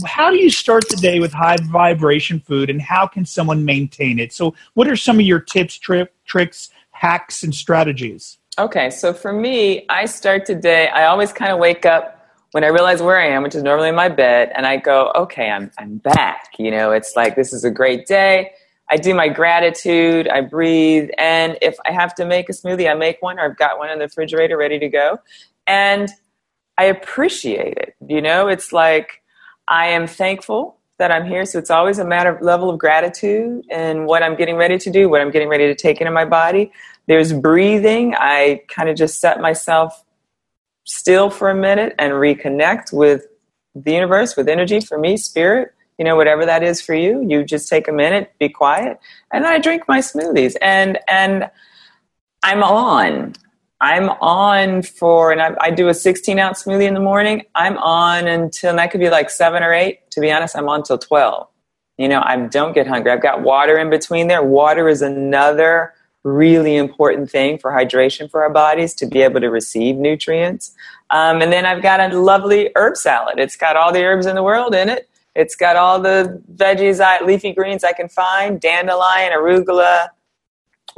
how 0.06 0.30
do 0.30 0.38
you 0.38 0.50
start 0.50 0.88
the 0.90 0.98
day 0.98 1.20
with 1.20 1.34
high 1.34 1.58
vibration 1.72 2.40
food, 2.40 2.70
and 2.70 2.82
how 2.82 3.08
can 3.08 3.26
someone 3.26 3.66
maintain 3.66 4.20
it? 4.20 4.34
So, 4.34 4.56
what 4.74 4.88
are 4.88 4.96
some 4.96 5.20
of 5.20 5.26
your 5.26 5.40
tips, 5.40 5.78
tri- 5.78 6.08
tricks, 6.26 6.70
hacks, 6.92 7.44
and 7.44 7.54
strategies? 7.54 8.38
Okay, 8.58 8.90
so 8.90 9.14
for 9.14 9.32
me, 9.32 9.86
I 9.90 10.06
start 10.06 10.46
today. 10.46 10.90
I 10.90 11.06
always 11.06 11.32
kind 11.32 11.52
of 11.52 11.60
wake 11.60 11.86
up 11.86 12.20
when 12.52 12.64
I 12.64 12.68
realize 12.68 13.02
where 13.02 13.18
I 13.18 13.28
am, 13.28 13.44
which 13.44 13.56
is 13.56 13.64
normally 13.64 13.90
in 13.90 13.96
my 13.96 14.10
bed, 14.10 14.52
and 14.56 14.66
I 14.66 14.78
go, 14.78 15.12
okay, 15.16 15.50
I'm 15.50 15.72
I'm 15.78 15.98
back. 15.98 16.50
You 16.58 16.72
know, 16.72 16.92
it's 16.92 17.16
like 17.16 17.36
this 17.36 17.54
is 17.54 17.64
a 17.64 17.72
great 17.72 18.06
day. 18.06 18.52
I 18.90 18.98
do 18.98 19.14
my 19.14 19.30
gratitude, 19.30 20.28
I 20.28 20.42
breathe, 20.42 21.10
and 21.18 21.58
if 21.62 21.78
I 21.86 21.92
have 21.92 22.16
to 22.16 22.26
make 22.26 22.50
a 22.50 22.54
smoothie, 22.54 22.90
I 22.90 22.96
make 22.96 23.22
one, 23.22 23.40
or 23.40 23.46
I've 23.46 23.58
got 23.58 23.78
one 23.78 23.90
in 23.90 24.00
the 24.00 24.06
refrigerator 24.06 24.58
ready 24.58 24.80
to 24.80 24.90
go, 24.90 25.20
and 25.68 26.10
I 26.78 26.86
appreciate 26.86 27.78
it. 27.78 27.96
You 28.08 28.22
know, 28.22 28.48
it's 28.48 28.72
like 28.72 29.22
I 29.68 29.88
am 29.88 30.08
thankful 30.08 30.78
that 30.98 31.12
I'm 31.12 31.26
here. 31.26 31.46
So 31.46 31.60
it's 31.60 31.70
always 31.70 32.00
a 32.00 32.06
matter 32.06 32.30
of 32.30 32.42
level 32.42 32.70
of 32.70 32.78
gratitude 32.80 33.66
and 33.70 34.06
what 34.06 34.24
I'm 34.24 34.36
getting 34.36 34.56
ready 34.56 34.78
to 34.78 34.90
do, 34.90 35.10
what 35.10 35.22
I'm 35.22 35.32
getting 35.32 35.50
ready 35.50 35.68
to 35.68 35.76
take 35.76 36.02
into 36.02 36.12
my 36.12 36.26
body. 36.26 36.72
There's 37.08 37.34
breathing. 37.34 38.16
I 38.18 38.62
kind 38.68 38.90
of 38.90 38.96
just 38.96 39.20
set 39.20 39.40
myself 39.40 40.04
still 40.84 41.30
for 41.30 41.50
a 41.50 41.56
minute 41.56 41.96
and 42.00 42.14
reconnect 42.14 42.94
with 42.94 43.26
the 43.76 43.94
universe, 43.94 44.36
with 44.36 44.50
energy 44.50 44.82
for 44.82 44.98
me, 44.98 45.18
spirit, 45.18 45.74
you 46.00 46.06
know, 46.06 46.16
whatever 46.16 46.46
that 46.46 46.64
is 46.64 46.82
for 46.82 46.96
you. 46.96 47.24
You 47.28 47.44
just 47.44 47.70
take 47.70 47.88
a 47.88 47.92
minute, 47.92 48.32
be 48.40 48.50
quiet, 48.50 49.00
and 49.32 49.46
I 49.46 49.60
drink 49.60 49.84
my 49.88 50.00
smoothies. 50.00 50.56
And 50.62 50.98
and 51.08 51.52
I'm 52.42 52.64
on. 52.64 53.36
I'm 53.82 54.10
on 54.10 54.82
for, 54.82 55.32
and 55.32 55.42
I, 55.42 55.56
I 55.62 55.72
do 55.72 55.88
a 55.88 55.94
16 55.94 56.38
ounce 56.38 56.64
smoothie 56.64 56.88
in 56.88 56.94
the 56.94 57.00
morning. 57.00 57.44
I'm 57.56 57.78
on 57.78 58.28
until, 58.28 58.76
that 58.76 58.92
could 58.92 59.00
be 59.00 59.10
like 59.10 59.30
seven 59.30 59.64
or 59.64 59.74
eight. 59.74 60.10
To 60.12 60.20
be 60.20 60.32
honest, 60.32 60.56
I'm 60.56 60.68
on 60.68 60.84
till 60.84 60.98
12. 60.98 61.48
You 61.98 62.10
know, 62.10 62.22
I 62.24 62.36
don't 62.48 62.74
get 62.74 62.88
hungry. 62.88 63.12
I've 63.12 63.22
got 63.22 63.42
water 63.42 63.78
in 63.78 63.90
between 63.90 64.28
there. 64.28 64.44
Water 64.44 64.90
is 64.90 65.02
another 65.02 65.94
really 66.24 66.76
important 66.76 67.32
thing 67.32 67.58
for 67.58 67.72
hydration 67.72 68.30
for 68.30 68.44
our 68.44 68.50
bodies 68.50 68.94
to 68.96 69.06
be 69.06 69.22
able 69.22 69.40
to 69.40 69.50
receive 69.50 69.96
nutrients. 69.96 70.74
Um, 71.10 71.42
and 71.42 71.52
then 71.52 71.66
I've 71.66 71.82
got 71.82 72.00
a 72.00 72.18
lovely 72.18 72.72
herb 72.76 72.98
salad. 72.98 73.40
It's 73.40 73.56
got 73.56 73.78
all 73.78 73.94
the 73.94 74.04
herbs 74.04 74.26
in 74.26 74.36
the 74.36 74.44
world 74.44 74.76
in 74.76 74.90
it. 74.90 75.09
It's 75.40 75.56
got 75.56 75.78
all 75.78 76.02
the 76.02 76.44
veggies, 76.54 77.00
I, 77.00 77.24
leafy 77.24 77.54
greens 77.54 77.86
I 77.86 77.94
can 77.94 78.10
find, 78.10 78.60
dandelion, 78.60 79.32
arugula, 79.32 80.10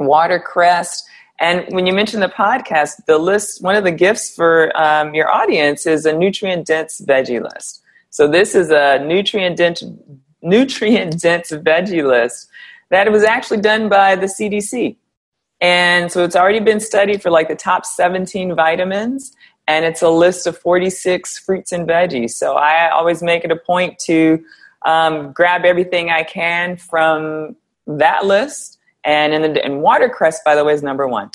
watercress. 0.00 1.04
And 1.38 1.64
when 1.68 1.86
you 1.86 1.92
mentioned 1.92 2.24
the 2.24 2.28
podcast, 2.28 3.04
the 3.06 3.18
list, 3.18 3.62
one 3.62 3.76
of 3.76 3.84
the 3.84 3.92
gifts 3.92 4.34
for 4.34 4.76
um, 4.76 5.14
your 5.14 5.30
audience 5.30 5.86
is 5.86 6.04
a 6.06 6.12
nutrient 6.12 6.66
dense 6.66 7.00
veggie 7.00 7.40
list. 7.40 7.82
So 8.10 8.26
this 8.26 8.56
is 8.56 8.70
a 8.70 8.98
nutrient 8.98 9.58
dense, 9.58 9.84
nutrient 10.42 11.20
dense 11.20 11.52
veggie 11.52 12.04
list 12.04 12.48
that 12.90 13.12
was 13.12 13.22
actually 13.22 13.60
done 13.60 13.88
by 13.88 14.16
the 14.16 14.26
CDC. 14.26 14.96
And 15.60 16.10
so 16.10 16.24
it's 16.24 16.34
already 16.34 16.58
been 16.58 16.80
studied 16.80 17.22
for 17.22 17.30
like 17.30 17.46
the 17.46 17.54
top 17.54 17.86
17 17.86 18.56
vitamins, 18.56 19.36
and 19.66 19.84
it's 19.84 20.02
a 20.02 20.08
list 20.08 20.46
of 20.46 20.58
46 20.58 21.38
fruits 21.38 21.72
and 21.72 21.88
veggies. 21.88 22.30
So 22.30 22.54
I 22.54 22.90
always 22.90 23.22
make 23.22 23.44
it 23.44 23.50
a 23.50 23.56
point 23.56 23.98
to 24.00 24.44
um, 24.84 25.32
grab 25.32 25.64
everything 25.64 26.10
I 26.10 26.24
can 26.24 26.76
from 26.76 27.56
that 27.86 28.26
list. 28.26 28.78
And 29.04 29.32
in 29.32 29.52
the, 29.52 29.64
and 29.64 29.82
watercress, 29.82 30.40
by 30.44 30.54
the 30.54 30.64
way, 30.64 30.74
is 30.74 30.82
number 30.82 31.06
one. 31.06 31.30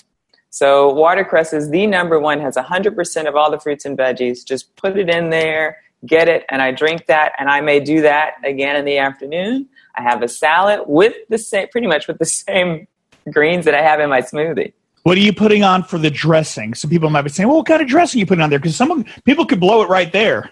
So 0.50 0.92
watercress 0.94 1.54
is 1.54 1.70
the 1.70 1.88
number 1.88 2.20
one, 2.20 2.40
has 2.40 2.56
100% 2.56 3.28
of 3.28 3.36
all 3.36 3.52
the 3.52 3.60
fruits 3.60 3.86
and 3.86 3.98
veggies. 3.98 4.46
Just 4.46 4.76
put 4.76 4.98
it 4.98 5.10
in 5.10 5.30
there, 5.30 5.78
get 6.06 6.28
it, 6.28 6.46
and 6.50 6.62
I 6.62 6.72
drink 6.72 7.06
that. 7.08 7.34
And 7.38 7.50
I 7.50 7.62
may 7.62 7.80
do 7.80 8.02
that 8.02 8.36
again 8.44 8.76
in 8.76 8.86
the 8.86 8.98
afternoon. 8.98 9.68
I 9.96 10.02
have 10.02 10.22
a 10.22 10.28
salad 10.28 10.82
with 10.88 11.16
the 11.30 11.38
same, 11.38 11.68
pretty 11.70 11.88
much 11.88 12.08
with 12.08 12.18
the 12.18 12.26
same 12.26 12.88
greens 13.32 13.66
that 13.66 13.76
I 13.76 13.82
have 13.82 14.00
in 14.00 14.10
my 14.10 14.22
smoothie. 14.22 14.74
What 15.08 15.18
are 15.18 15.22
you 15.22 15.32
putting 15.32 15.64
on 15.64 15.84
for 15.84 15.98
the 15.98 16.10
dressing? 16.10 16.74
So 16.74 16.90
people 16.90 17.10
might 17.10 17.22
be 17.22 17.30
saying, 17.30 17.48
"Well, 17.48 17.60
what 17.60 17.66
kind 17.66 17.82
of 17.82 17.88
dressing 17.88 18.20
are 18.20 18.24
you 18.24 18.26
putting 18.26 18.44
on 18.44 18.50
there?" 18.50 18.60
Because 18.60 18.76
some 18.76 19.06
people 19.24 19.46
could 19.46 19.62
blow 19.62 19.82
it 19.82 19.88
right 19.88 20.12
there. 20.12 20.52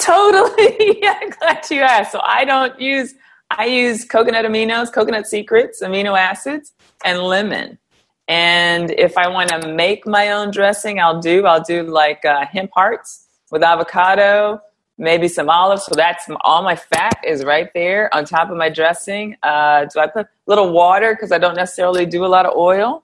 Totally. 0.00 0.98
yeah, 1.00 1.20
glad 1.38 1.64
you 1.70 1.80
asked. 1.80 2.10
So 2.10 2.18
I 2.20 2.44
don't 2.44 2.80
use 2.80 3.14
I 3.50 3.66
use 3.66 4.04
coconut 4.04 4.46
aminos, 4.46 4.92
coconut 4.92 5.28
secrets, 5.28 5.80
amino 5.80 6.18
acids, 6.18 6.72
and 7.04 7.20
lemon. 7.20 7.78
And 8.26 8.90
if 8.90 9.16
I 9.16 9.28
want 9.28 9.50
to 9.50 9.72
make 9.72 10.08
my 10.08 10.32
own 10.32 10.50
dressing, 10.50 10.98
I'll 10.98 11.20
do 11.20 11.46
I'll 11.46 11.62
do 11.62 11.84
like 11.84 12.24
uh, 12.24 12.46
hemp 12.46 12.72
hearts 12.74 13.28
with 13.52 13.62
avocado, 13.62 14.60
maybe 14.98 15.28
some 15.28 15.48
olives. 15.48 15.84
So 15.84 15.92
that's 15.94 16.28
all 16.40 16.64
my 16.64 16.74
fat 16.74 17.14
is 17.24 17.44
right 17.44 17.70
there 17.74 18.12
on 18.12 18.24
top 18.24 18.50
of 18.50 18.56
my 18.56 18.70
dressing. 18.70 19.36
Uh, 19.44 19.84
do 19.84 20.00
I 20.00 20.08
put 20.08 20.26
a 20.26 20.28
little 20.48 20.72
water 20.72 21.14
because 21.14 21.30
I 21.30 21.38
don't 21.38 21.54
necessarily 21.54 22.06
do 22.06 22.24
a 22.24 22.26
lot 22.26 22.44
of 22.44 22.56
oil, 22.56 23.03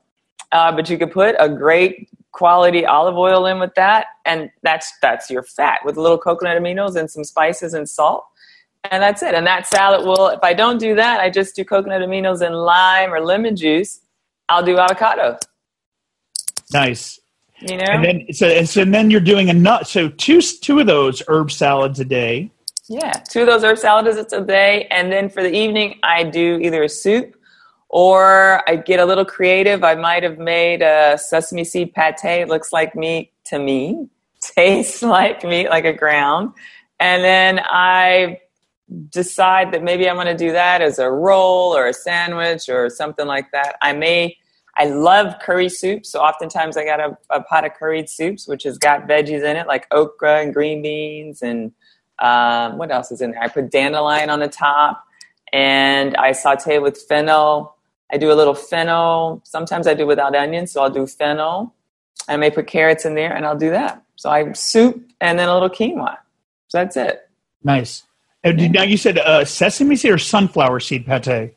uh, 0.53 0.73
but 0.73 0.91
you 0.91 0.99
could 0.99 1.13
put 1.13 1.37
a 1.39 1.49
great 1.49 2.09
quality 2.33 2.87
olive 2.87 3.17
oil 3.17 3.47
in 3.47 3.59
with 3.59 3.75
that, 3.75 4.07
and 4.25 4.51
that's 4.63 4.93
that's 5.03 5.31
your 5.31 5.43
fat 5.43 5.81
with 5.85 5.97
a 5.97 6.01
little 6.01 6.19
coconut 6.19 6.61
aminos 6.61 6.97
and 6.97 7.11
some 7.11 7.25
spices 7.25 7.75
and 7.75 7.89
salt. 7.89 8.25
And 8.91 9.03
that's 9.03 9.23
it. 9.23 9.35
And 9.35 9.47
that 9.47 9.67
salad 9.67 10.07
will, 10.07 10.29
if 10.29 10.41
I 10.43 10.55
don't 10.55 10.79
do 10.79 10.95
that, 10.95 11.21
I 11.21 11.29
just 11.29 11.55
do 11.55 11.65
coconut 11.65 12.01
aminos 12.01 12.41
and 12.41 12.55
lime 12.55 13.13
or 13.13 13.21
lemon 13.21 13.55
juice. 13.55 14.01
I'll 14.49 14.65
do 14.65 14.79
avocado. 14.79 15.39
Nice. 16.73 17.21
You 17.61 17.77
know? 17.77 17.85
And 17.87 18.05
then 18.05 18.33
so, 18.33 18.65
so 18.65 18.81
and 18.81 18.95
then 18.95 19.11
you're 19.11 19.21
doing 19.21 19.51
a 19.51 19.53
nut. 19.53 19.87
So 19.87 20.09
two 20.09 20.41
two 20.41 20.79
of 20.79 20.87
those 20.87 21.23
herb 21.29 21.51
salads 21.51 22.01
a 22.01 22.05
day. 22.05 22.51
Yeah, 22.89 23.13
two 23.13 23.43
of 23.43 23.47
those 23.47 23.63
herb 23.63 23.79
salads 23.79 24.33
a 24.33 24.41
day, 24.41 24.89
and 24.91 25.13
then 25.13 25.29
for 25.29 25.43
the 25.43 25.55
evening, 25.55 26.01
I 26.03 26.25
do 26.25 26.59
either 26.61 26.83
a 26.83 26.89
soup 26.89 27.37
or 27.91 28.63
I 28.69 28.77
get 28.77 29.01
a 29.01 29.05
little 29.05 29.25
creative. 29.25 29.83
I 29.83 29.97
might 29.97 30.23
have 30.23 30.39
made 30.39 30.81
a 30.81 31.19
sesame 31.19 31.65
seed 31.65 31.93
pate. 31.93 32.25
It 32.25 32.49
looks 32.49 32.73
like 32.73 32.95
meat 32.95 33.33
to 33.47 33.59
me, 33.59 34.09
tastes 34.41 35.03
like 35.03 35.45
meat, 35.45 35.69
like 35.69 35.85
a 35.85 35.93
ground, 35.93 36.53
and 36.99 37.23
then 37.23 37.61
I 37.65 38.41
decide 39.11 39.73
that 39.73 39.83
maybe 39.83 40.09
I 40.09 40.15
want 40.15 40.29
to 40.29 40.37
do 40.37 40.53
that 40.53 40.81
as 40.81 40.99
a 40.99 41.11
roll 41.11 41.77
or 41.77 41.87
a 41.87 41.95
sandwich 41.95 42.69
or 42.69 42.91
something 42.91 43.27
like 43.27 43.51
that. 43.53 43.77
I 43.83 43.93
may. 43.93 44.37
I 44.77 44.85
love 44.85 45.35
curry 45.43 45.69
soup, 45.69 46.07
so 46.07 46.21
oftentimes 46.21 46.77
I 46.77 46.85
got 46.85 47.01
a, 47.01 47.19
a 47.29 47.43
pot 47.43 47.67
of 47.67 47.75
curried 47.75 48.09
soups, 48.09 48.49
which 48.49 48.63
has 48.63 48.79
got 48.79 49.09
veggies 49.09 49.43
in 49.43 49.57
it, 49.57 49.67
like 49.67 49.87
okra 49.91 50.41
and 50.41 50.55
green 50.55 50.81
beans 50.81 51.43
and 51.43 51.73
um, 52.21 52.79
what 52.79 52.91
else 52.91 53.11
is 53.11 53.21
in 53.21 53.33
there? 53.33 53.43
I 53.43 53.49
put 53.49 53.71
dandelion 53.71 54.31
on 54.31 54.41
the 54.41 54.49
top 54.49 55.05
and 55.53 56.17
I 56.17 56.33
saute 56.33 56.79
with 56.79 57.01
fennel. 57.03 57.77
I 58.13 58.17
do 58.19 58.33
a 58.33 58.35
little 58.35 58.55
fennel. 58.55 59.41
Sometimes 59.45 59.87
I 59.87 59.95
do 59.95 60.07
without 60.07 60.35
onions, 60.35 60.73
so 60.73 60.83
I'll 60.83 60.91
do 60.91 61.07
fennel. 61.07 61.75
I 62.29 62.37
may 62.37 62.51
put 62.51 62.67
carrots 62.67 63.05
in 63.05 63.15
there 63.15 63.35
and 63.35 63.47
I'll 63.47 63.57
do 63.59 63.71
that. 63.71 64.03
So 64.17 64.31
I 64.31 64.53
soup 64.53 65.03
and 65.21 65.39
then 65.39 65.49
a 65.49 65.55
little 65.55 65.71
quinoa. 65.71 66.17
So 66.69 66.79
that's 66.79 66.97
it. 66.97 67.29
Nice. 67.65 68.03
And 68.45 68.59
did- 68.59 68.73
now 68.73 68.83
you 68.83 68.97
said 68.97 69.19
uh, 69.19 69.45
sesame 69.45 69.97
seed 69.97 70.11
or 70.13 70.19
sunflower 70.19 70.81
seed 70.81 71.07
pate. 71.07 71.55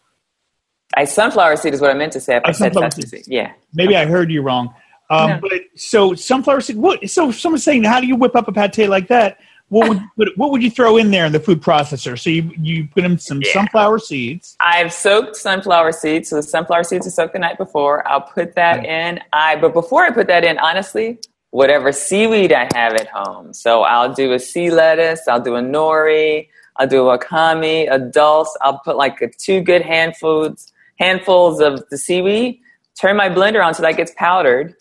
I 0.95 1.05
sunflower 1.05 1.55
seed 1.57 1.73
is 1.73 1.81
what 1.81 1.89
I 1.89 1.95
meant 1.95 2.13
to 2.13 2.19
say. 2.19 2.35
If 2.37 2.43
I 2.45 2.49
Oh, 2.49 2.51
said 2.53 2.73
sesame 2.73 3.01
seed. 3.07 3.25
seed. 3.25 3.33
Yeah. 3.33 3.53
Maybe 3.73 3.95
I 3.95 4.05
heard 4.05 4.31
you 4.31 4.41
wrong. 4.41 4.73
Um, 5.09 5.29
no. 5.31 5.39
But 5.41 5.51
so 5.75 6.13
sunflower 6.13 6.61
seed. 6.61 6.77
What? 6.77 7.09
So 7.09 7.31
someone's 7.31 7.63
saying, 7.63 7.83
how 7.83 7.99
do 7.99 8.07
you 8.07 8.15
whip 8.15 8.35
up 8.35 8.47
a 8.47 8.51
pate 8.51 8.89
like 8.89 9.07
that? 9.07 9.37
What 9.73 9.89
would 10.17 10.29
what 10.35 10.51
would 10.51 10.61
you 10.61 10.69
throw 10.69 10.97
in 10.97 11.09
there 11.09 11.25
in 11.25 11.31
the 11.31 11.39
food 11.39 11.59
processor? 11.59 12.19
So 12.19 12.29
you 12.29 12.51
you 12.61 12.87
put 12.93 13.03
in 13.03 13.17
some 13.17 13.41
yeah. 13.41 13.53
sunflower 13.53 13.97
seeds. 13.99 14.55
I've 14.59 14.93
soaked 14.93 15.35
sunflower 15.35 15.93
seeds. 15.93 16.29
So 16.29 16.35
the 16.35 16.43
sunflower 16.43 16.83
seeds 16.83 17.07
are 17.07 17.09
soaked 17.09 17.33
the 17.33 17.39
night 17.39 17.57
before. 17.57 18.07
I'll 18.07 18.21
put 18.21 18.53
that 18.53 18.85
in. 18.85 19.19
I 19.33 19.55
but 19.55 19.73
before 19.73 20.03
I 20.03 20.11
put 20.11 20.27
that 20.27 20.43
in, 20.43 20.59
honestly, 20.59 21.17
whatever 21.49 21.91
seaweed 21.91 22.53
I 22.53 22.69
have 22.75 22.93
at 22.93 23.07
home. 23.07 23.51
So 23.51 23.81
I'll 23.81 24.13
do 24.13 24.33
a 24.33 24.39
sea 24.39 24.69
lettuce. 24.69 25.27
I'll 25.27 25.41
do 25.41 25.55
a 25.55 25.61
nori. 25.61 26.49
I'll 26.75 26.87
do 26.87 27.09
a 27.09 27.17
wakame, 27.17 27.91
a 27.91 27.97
dulse. 27.97 28.55
I'll 28.61 28.77
put 28.77 28.95
like 28.95 29.21
a, 29.21 29.29
two 29.29 29.61
good 29.61 29.81
handfuls 29.81 30.71
handfuls 30.99 31.59
of 31.59 31.83
the 31.89 31.97
seaweed. 31.97 32.59
Turn 33.01 33.17
my 33.17 33.27
blender 33.27 33.65
on 33.65 33.73
so 33.73 33.81
that 33.81 33.97
gets 33.97 34.13
powdered 34.17 34.75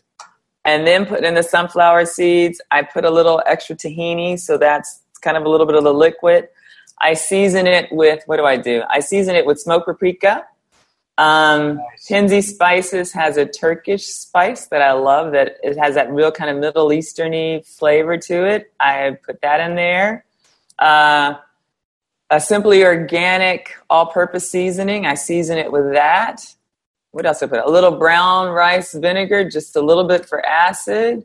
and 0.64 0.86
then 0.86 1.06
put 1.06 1.24
in 1.24 1.34
the 1.34 1.42
sunflower 1.42 2.06
seeds. 2.06 2.60
I 2.70 2.82
put 2.82 3.04
a 3.04 3.10
little 3.10 3.42
extra 3.46 3.76
tahini, 3.76 4.38
so 4.38 4.56
that's 4.56 5.00
kind 5.20 5.36
of 5.36 5.44
a 5.44 5.48
little 5.48 5.66
bit 5.66 5.74
of 5.74 5.84
the 5.84 5.94
liquid. 5.94 6.48
I 7.00 7.14
season 7.14 7.66
it 7.66 7.90
with 7.90 8.22
what 8.26 8.36
do 8.36 8.44
I 8.44 8.56
do? 8.56 8.82
I 8.88 9.00
season 9.00 9.34
it 9.34 9.44
with 9.44 9.58
smoked 9.58 9.86
paprika. 9.86 10.44
Um, 11.18 11.76
nice. 11.76 12.08
Penzeys 12.08 12.44
Spices 12.44 13.12
has 13.12 13.36
a 13.36 13.44
Turkish 13.44 14.06
spice 14.06 14.66
that 14.68 14.82
I 14.82 14.92
love. 14.92 15.32
That 15.32 15.56
it 15.62 15.76
has 15.76 15.94
that 15.94 16.10
real 16.10 16.30
kind 16.30 16.50
of 16.50 16.56
Middle 16.58 16.88
Easterny 16.88 17.66
flavor 17.66 18.16
to 18.18 18.44
it. 18.44 18.72
I 18.80 19.16
put 19.24 19.40
that 19.42 19.60
in 19.60 19.74
there. 19.74 20.24
Uh, 20.78 21.34
a 22.30 22.40
simply 22.40 22.82
organic 22.82 23.74
all-purpose 23.90 24.50
seasoning. 24.50 25.04
I 25.04 25.14
season 25.14 25.58
it 25.58 25.70
with 25.70 25.92
that 25.92 26.54
what 27.12 27.24
else 27.24 27.42
I 27.42 27.46
put? 27.46 27.60
A 27.60 27.70
little 27.70 27.92
brown 27.92 28.48
rice 28.48 28.92
vinegar, 28.92 29.48
just 29.48 29.76
a 29.76 29.80
little 29.80 30.04
bit 30.04 30.26
for 30.26 30.44
acid. 30.44 31.24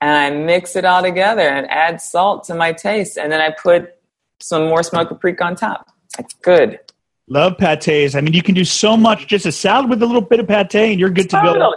And 0.00 0.10
I 0.16 0.30
mix 0.30 0.76
it 0.76 0.84
all 0.84 1.02
together 1.02 1.48
and 1.48 1.70
add 1.70 2.00
salt 2.00 2.44
to 2.44 2.54
my 2.54 2.72
taste. 2.72 3.18
And 3.18 3.30
then 3.30 3.40
I 3.40 3.50
put 3.50 3.94
some 4.40 4.68
more 4.68 4.82
smoked 4.82 5.10
paprika 5.10 5.44
on 5.44 5.56
top. 5.56 5.92
It's 6.18 6.34
good. 6.34 6.80
Love 7.28 7.58
pates. 7.58 8.14
I 8.14 8.20
mean, 8.20 8.32
you 8.32 8.42
can 8.42 8.54
do 8.54 8.64
so 8.64 8.96
much. 8.96 9.28
Just 9.28 9.46
a 9.46 9.52
salad 9.52 9.88
with 9.88 10.02
a 10.02 10.06
little 10.06 10.20
bit 10.22 10.40
of 10.40 10.48
pate, 10.48 10.74
and 10.74 10.98
you're 10.98 11.10
good 11.10 11.30
to 11.30 11.40
go. 11.42 11.74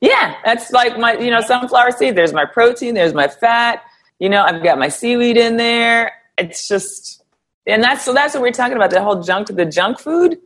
Yeah, 0.00 0.36
that's 0.44 0.70
like 0.70 0.98
my, 0.98 1.14
you 1.14 1.30
know, 1.30 1.40
sunflower 1.40 1.92
seed. 1.92 2.14
There's 2.14 2.32
my 2.32 2.44
protein. 2.44 2.94
There's 2.94 3.14
my 3.14 3.26
fat. 3.26 3.82
You 4.18 4.28
know, 4.28 4.42
I've 4.42 4.62
got 4.62 4.78
my 4.78 4.88
seaweed 4.88 5.36
in 5.36 5.56
there. 5.56 6.12
It's 6.38 6.68
just, 6.68 7.24
and 7.66 7.82
that's 7.82 8.04
so 8.04 8.12
that's 8.12 8.34
what 8.34 8.42
we're 8.42 8.52
talking 8.52 8.76
about. 8.76 8.90
The 8.90 9.02
whole 9.02 9.22
junk, 9.22 9.48
the 9.48 9.64
junk 9.64 9.98
food. 9.98 10.38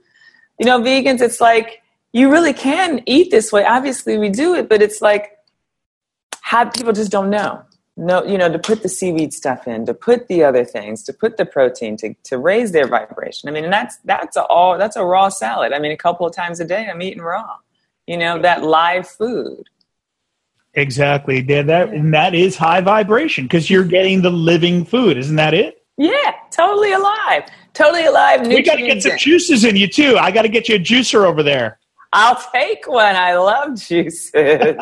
You 0.59 0.65
know, 0.65 0.81
vegans. 0.81 1.21
It's 1.21 1.41
like 1.41 1.83
you 2.17 2.31
really 2.31 2.55
can 2.55 3.03
eat 3.05 3.31
this 3.31 3.53
way. 3.53 3.63
Obviously, 3.67 4.17
we 4.17 4.31
do 4.31 4.55
it, 4.55 4.71
but 4.71 4.81
it's 4.81 5.03
like 5.03 5.33
how 6.41 6.65
people 6.65 6.95
just 6.95 7.11
don't 7.11 7.29
know. 7.29 7.63
No, 7.99 8.25
you 8.25 8.39
know, 8.39 8.51
to 8.51 8.59
put 8.59 8.83
the 8.83 8.89
seaweed 8.89 9.35
stuff 9.35 9.69
in, 9.69 9.85
to 9.85 9.93
put 9.93 10.27
the 10.29 10.43
other 10.43 10.65
things, 10.65 11.03
to 11.05 11.13
put 11.13 11.37
the 11.37 11.45
protein, 11.45 11.97
to, 11.99 12.15
to 12.25 12.39
raise 12.39 12.73
their 12.73 12.87
vibration. 12.87 13.51
I 13.51 13.53
mean, 13.53 13.65
and 13.65 13.73
that's 13.73 13.99
that's 14.05 14.37
a 14.37 14.45
all 14.45 14.79
that's 14.79 14.97
a 14.97 15.05
raw 15.05 15.29
salad. 15.29 15.75
I 15.75 15.79
mean, 15.79 15.93
a 15.93 15.97
couple 15.97 16.27
of 16.27 16.35
times 16.35 16.59
a 16.59 16.65
day, 16.65 16.89
I'm 16.91 17.03
eating 17.03 17.23
raw. 17.23 17.57
You 18.07 18.17
know, 18.17 18.41
that 18.41 18.63
live 18.63 19.07
food. 19.07 19.65
Exactly. 20.73 21.45
Yeah, 21.47 21.63
that 21.63 21.91
and 21.91 22.15
that 22.15 22.35
is 22.35 22.57
high 22.57 22.81
vibration 22.81 23.45
because 23.45 23.69
you're 23.69 23.85
getting 23.85 24.23
the 24.23 24.31
living 24.31 24.87
food. 24.87 25.19
Isn't 25.19 25.37
that 25.37 25.53
it? 25.53 25.85
Yeah, 25.99 26.33
totally 26.51 26.93
alive. 26.93 27.45
Totally 27.75 28.07
alive. 28.07 28.47
We 28.47 28.63
got 28.63 28.77
to 28.77 28.87
get 28.87 29.03
some 29.03 29.19
juices 29.19 29.65
in 29.65 29.77
you 29.77 29.87
too. 29.87 30.17
I 30.19 30.31
got 30.31 30.43
to 30.43 30.49
get 30.49 30.67
you 30.67 30.77
a 30.77 30.79
juicer 30.79 31.25
over 31.27 31.43
there. 31.43 31.79
I'll 32.19 32.43
take 32.51 32.89
one. 32.89 33.15
I 33.15 33.37
love 33.37 33.79
juices. 33.79 34.33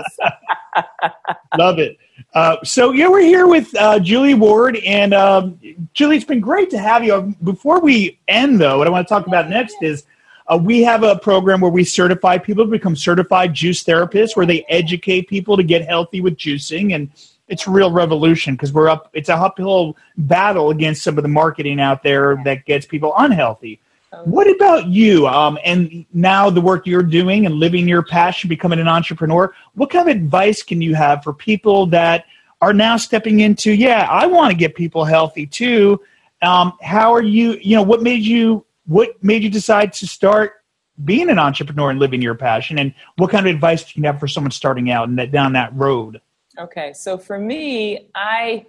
love 1.59 1.81
it. 1.81 1.99
Uh, 2.33 2.59
so 2.62 2.92
yeah, 2.92 3.09
we're 3.09 3.23
here 3.23 3.49
with 3.49 3.75
uh, 3.75 3.99
Julie 3.99 4.35
Ward, 4.35 4.77
and 4.77 5.12
um, 5.12 5.59
Julie, 5.94 6.14
it's 6.14 6.25
been 6.25 6.38
great 6.38 6.70
to 6.70 6.79
have 6.79 7.03
you. 7.03 7.35
Before 7.42 7.81
we 7.81 8.20
end, 8.29 8.61
though, 8.61 8.79
what 8.79 8.87
I 8.87 8.90
want 8.90 9.09
to 9.09 9.12
talk 9.12 9.27
about 9.27 9.51
next 9.51 9.75
is 9.83 10.05
uh, 10.47 10.57
we 10.62 10.85
have 10.85 11.03
a 11.03 11.18
program 11.18 11.61
where 11.61 11.73
we 11.73 11.83
certify 11.83 12.38
people 12.38 12.66
to 12.66 12.70
become 12.70 12.94
certified 12.94 13.53
juice 13.53 13.83
therapists, 13.83 14.37
where 14.37 14.47
they 14.47 14.64
educate 14.68 15.29
people 15.29 15.57
to 15.57 15.64
get 15.64 15.85
healthy 15.85 16.20
with 16.20 16.37
juicing, 16.37 16.94
and 16.94 17.11
it's 17.49 17.66
a 17.66 17.70
real 17.70 17.90
revolution 17.90 18.55
because 18.55 18.73
we're 18.73 18.88
up. 18.88 19.11
It's 19.12 19.29
a 19.29 19.35
uphill 19.35 19.97
battle 20.16 20.70
against 20.70 21.03
some 21.03 21.18
of 21.18 21.23
the 21.23 21.29
marketing 21.29 21.81
out 21.81 22.05
there 22.05 22.40
that 22.44 22.64
gets 22.64 22.87
people 22.87 23.12
unhealthy. 23.18 23.81
What 24.24 24.50
about 24.50 24.87
you? 24.87 25.27
Um, 25.27 25.59
and 25.64 26.07
now 26.12 26.50
the 26.50 26.61
work 26.61 26.87
you're 26.87 27.03
doing 27.03 27.46
and 27.46 27.57
living 27.57 27.88
your 27.88 28.03
passion, 28.03 28.48
becoming 28.48 28.79
an 28.79 28.88
entrepreneur. 28.88 29.55
What 29.74 29.90
kind 29.90 30.09
of 30.09 30.16
advice 30.16 30.62
can 30.62 30.81
you 30.81 30.94
have 30.94 31.22
for 31.22 31.33
people 31.33 31.87
that 31.87 32.27
are 32.61 32.72
now 32.72 32.96
stepping 32.96 33.40
into? 33.40 33.72
Yeah, 33.72 34.07
I 34.11 34.27
want 34.27 34.50
to 34.50 34.57
get 34.57 34.74
people 34.74 35.05
healthy 35.05 35.46
too. 35.46 36.00
Um, 36.42 36.74
how 36.83 37.12
are 37.12 37.22
you? 37.22 37.59
You 37.62 37.77
know, 37.77 37.83
what 37.83 38.03
made 38.03 38.22
you? 38.22 38.64
What 38.87 39.22
made 39.22 39.42
you 39.42 39.50
decide 39.50 39.92
to 39.94 40.07
start 40.07 40.64
being 41.05 41.31
an 41.31 41.38
entrepreneur 41.38 41.90
and 41.90 41.98
living 41.98 42.22
your 42.22 42.35
passion? 42.35 42.79
And 42.79 42.94
what 43.16 43.31
kind 43.31 43.46
of 43.46 43.55
advice 43.55 43.90
can 43.90 44.03
you 44.03 44.07
have 44.07 44.20
for 44.20 44.29
someone 44.29 44.50
starting 44.50 44.90
out 44.90 45.09
and 45.09 45.18
that 45.18 45.33
down 45.33 45.53
that 45.55 45.74
road? 45.74 46.20
Okay, 46.59 46.92
so 46.92 47.18
for 47.18 47.38
me, 47.38 48.11
I, 48.14 48.66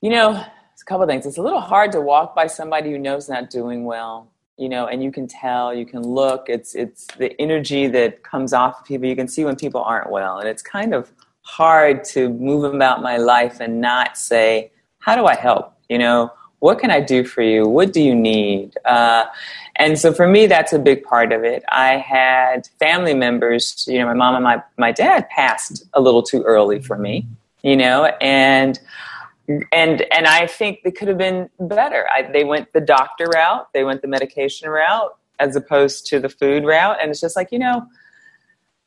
you 0.00 0.10
know, 0.10 0.44
a 0.84 0.86
couple 0.86 1.06
things. 1.06 1.24
It's 1.24 1.38
a 1.38 1.42
little 1.42 1.60
hard 1.60 1.92
to 1.92 2.00
walk 2.00 2.34
by 2.34 2.46
somebody 2.46 2.90
who 2.90 2.98
knows 2.98 3.28
not 3.28 3.48
doing 3.48 3.84
well, 3.84 4.30
you 4.58 4.68
know, 4.68 4.86
and 4.86 5.02
you 5.02 5.10
can 5.10 5.26
tell, 5.26 5.74
you 5.74 5.86
can 5.86 6.02
look. 6.02 6.46
It's 6.48 6.74
it's 6.74 7.06
the 7.16 7.34
energy 7.40 7.86
that 7.88 8.22
comes 8.22 8.52
off 8.52 8.80
of 8.80 8.84
people. 8.84 9.08
You 9.08 9.16
can 9.16 9.28
see 9.28 9.44
when 9.46 9.56
people 9.56 9.82
aren't 9.82 10.10
well, 10.10 10.38
and 10.38 10.48
it's 10.48 10.62
kind 10.62 10.94
of 10.94 11.10
hard 11.40 12.04
to 12.04 12.28
move 12.28 12.64
about 12.64 13.02
my 13.02 13.16
life 13.16 13.60
and 13.60 13.80
not 13.80 14.18
say, 14.18 14.70
"How 14.98 15.16
do 15.16 15.24
I 15.24 15.36
help?" 15.36 15.72
You 15.88 15.98
know, 15.98 16.32
what 16.58 16.78
can 16.78 16.90
I 16.90 17.00
do 17.00 17.24
for 17.24 17.42
you? 17.42 17.66
What 17.66 17.92
do 17.94 18.02
you 18.02 18.14
need? 18.14 18.76
Uh, 18.84 19.24
and 19.76 19.98
so 19.98 20.12
for 20.12 20.26
me, 20.26 20.46
that's 20.46 20.72
a 20.72 20.78
big 20.78 21.02
part 21.02 21.32
of 21.32 21.44
it. 21.44 21.64
I 21.70 21.96
had 21.96 22.68
family 22.78 23.14
members, 23.14 23.86
you 23.88 23.98
know, 23.98 24.06
my 24.06 24.14
mom 24.14 24.34
and 24.34 24.44
my, 24.44 24.62
my 24.78 24.92
dad 24.92 25.28
passed 25.30 25.84
a 25.92 26.00
little 26.00 26.22
too 26.22 26.42
early 26.42 26.80
for 26.80 26.96
me, 26.96 27.26
you 27.62 27.76
know, 27.76 28.06
and 28.20 28.78
and 29.48 30.02
and 30.12 30.26
I 30.26 30.46
think 30.46 30.82
they 30.84 30.90
could 30.90 31.08
have 31.08 31.18
been 31.18 31.50
better. 31.60 32.06
I, 32.10 32.22
they 32.22 32.44
went 32.44 32.72
the 32.72 32.80
doctor 32.80 33.26
route, 33.26 33.68
they 33.72 33.84
went 33.84 34.02
the 34.02 34.08
medication 34.08 34.68
route, 34.68 35.16
as 35.38 35.56
opposed 35.56 36.06
to 36.06 36.20
the 36.20 36.28
food 36.28 36.64
route, 36.64 36.98
and 37.00 37.10
it's 37.10 37.20
just 37.20 37.36
like 37.36 37.52
you 37.52 37.58
know. 37.58 37.86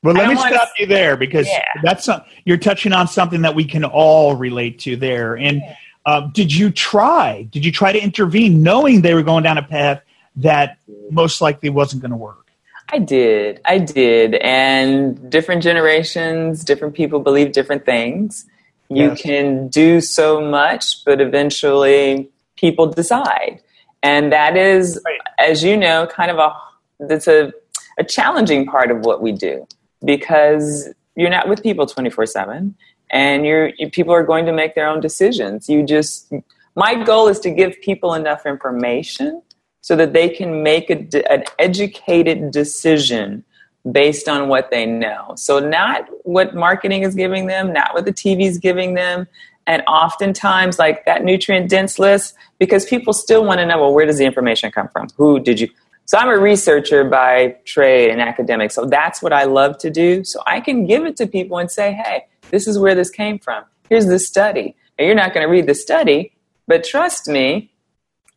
Well, 0.03 0.13
let 0.13 0.29
me 0.29 0.35
stop 0.35 0.69
to, 0.75 0.81
you 0.81 0.85
there 0.85 1.17
because 1.17 1.47
yeah. 1.47 1.65
that's 1.83 2.07
you're 2.45 2.57
touching 2.57 2.93
on 2.93 3.07
something 3.07 3.41
that 3.41 3.55
we 3.55 3.65
can 3.65 3.83
all 3.83 4.35
relate 4.35 4.79
to 4.79 4.95
there. 4.95 5.35
And 5.35 5.57
yeah. 5.57 5.75
uh, 6.05 6.21
did 6.33 6.53
you 6.53 6.69
try? 6.69 7.43
Did 7.51 7.65
you 7.65 7.71
try 7.71 7.91
to 7.91 7.99
intervene, 7.99 8.61
knowing 8.61 9.01
they 9.01 9.15
were 9.15 9.23
going 9.23 9.43
down 9.43 9.57
a 9.57 9.63
path 9.63 10.01
that 10.37 10.77
most 11.09 11.41
likely 11.41 11.69
wasn't 11.69 12.03
going 12.03 12.11
to 12.11 12.17
work? 12.17 12.47
I 12.89 12.99
did. 12.99 13.59
I 13.65 13.79
did. 13.79 14.35
And 14.35 15.29
different 15.29 15.61
generations, 15.61 16.63
different 16.63 16.93
people 16.93 17.19
believe 17.19 17.51
different 17.51 17.85
things. 17.85 18.45
You 18.89 19.09
yes. 19.09 19.21
can 19.21 19.67
do 19.67 20.01
so 20.01 20.39
much, 20.39 21.03
but 21.05 21.19
eventually 21.19 22.29
people 22.55 22.87
decide. 22.87 23.61
And 24.01 24.31
that 24.31 24.55
is, 24.55 25.01
right. 25.05 25.19
as 25.39 25.63
you 25.63 25.75
know, 25.75 26.07
kind 26.07 26.31
of 26.31 26.37
a 26.37 26.55
that's 26.99 27.27
a, 27.27 27.51
a 27.97 28.03
challenging 28.03 28.65
part 28.65 28.91
of 28.91 29.01
what 29.01 29.21
we 29.21 29.31
do 29.31 29.67
because 30.03 30.89
you're 31.15 31.29
not 31.29 31.47
with 31.47 31.63
people 31.63 31.85
24 31.85 32.25
7 32.25 32.75
and 33.09 33.45
you're 33.45 33.71
you, 33.77 33.89
people 33.89 34.13
are 34.13 34.23
going 34.23 34.45
to 34.45 34.53
make 34.53 34.75
their 34.75 34.87
own 34.87 34.99
decisions 34.99 35.67
you 35.67 35.83
just 35.83 36.31
my 36.75 37.03
goal 37.03 37.27
is 37.27 37.39
to 37.39 37.49
give 37.49 37.79
people 37.81 38.13
enough 38.13 38.45
information 38.45 39.41
so 39.81 39.95
that 39.95 40.13
they 40.13 40.29
can 40.29 40.61
make 40.63 40.89
a, 40.89 41.31
an 41.31 41.43
educated 41.59 42.51
decision 42.51 43.43
based 43.91 44.27
on 44.27 44.47
what 44.47 44.71
they 44.71 44.85
know. 44.85 45.33
So, 45.35 45.59
not 45.59 46.07
what 46.23 46.55
marketing 46.55 47.03
is 47.03 47.15
giving 47.15 47.47
them, 47.47 47.73
not 47.73 47.93
what 47.93 48.05
the 48.05 48.13
TV 48.13 48.45
is 48.45 48.57
giving 48.57 48.93
them. 48.93 49.27
And 49.65 49.83
oftentimes, 49.87 50.79
like 50.79 51.05
that 51.05 51.23
nutrient 51.23 51.69
dense 51.69 51.99
list, 51.99 52.35
because 52.57 52.85
people 52.85 53.13
still 53.13 53.43
want 53.43 53.59
to 53.59 53.65
know 53.65 53.79
well, 53.79 53.93
where 53.93 54.05
does 54.05 54.17
the 54.17 54.25
information 54.25 54.71
come 54.71 54.87
from? 54.87 55.07
Who 55.17 55.39
did 55.39 55.59
you? 55.59 55.69
So, 56.05 56.17
I'm 56.17 56.29
a 56.29 56.37
researcher 56.37 57.03
by 57.03 57.55
trade 57.65 58.09
and 58.09 58.21
academic. 58.21 58.71
So, 58.71 58.85
that's 58.85 59.21
what 59.21 59.33
I 59.33 59.43
love 59.43 59.77
to 59.79 59.89
do. 59.89 60.23
So, 60.23 60.41
I 60.47 60.59
can 60.59 60.85
give 60.85 61.05
it 61.05 61.17
to 61.17 61.27
people 61.27 61.57
and 61.57 61.69
say, 61.69 61.93
hey, 61.93 62.25
this 62.51 62.67
is 62.67 62.79
where 62.79 62.95
this 62.95 63.09
came 63.09 63.39
from. 63.39 63.63
Here's 63.89 64.05
the 64.05 64.19
study. 64.19 64.75
And 64.97 65.05
you're 65.05 65.15
not 65.15 65.33
going 65.33 65.45
to 65.45 65.51
read 65.51 65.67
the 65.67 65.75
study, 65.75 66.33
but 66.65 66.83
trust 66.83 67.27
me, 67.27 67.71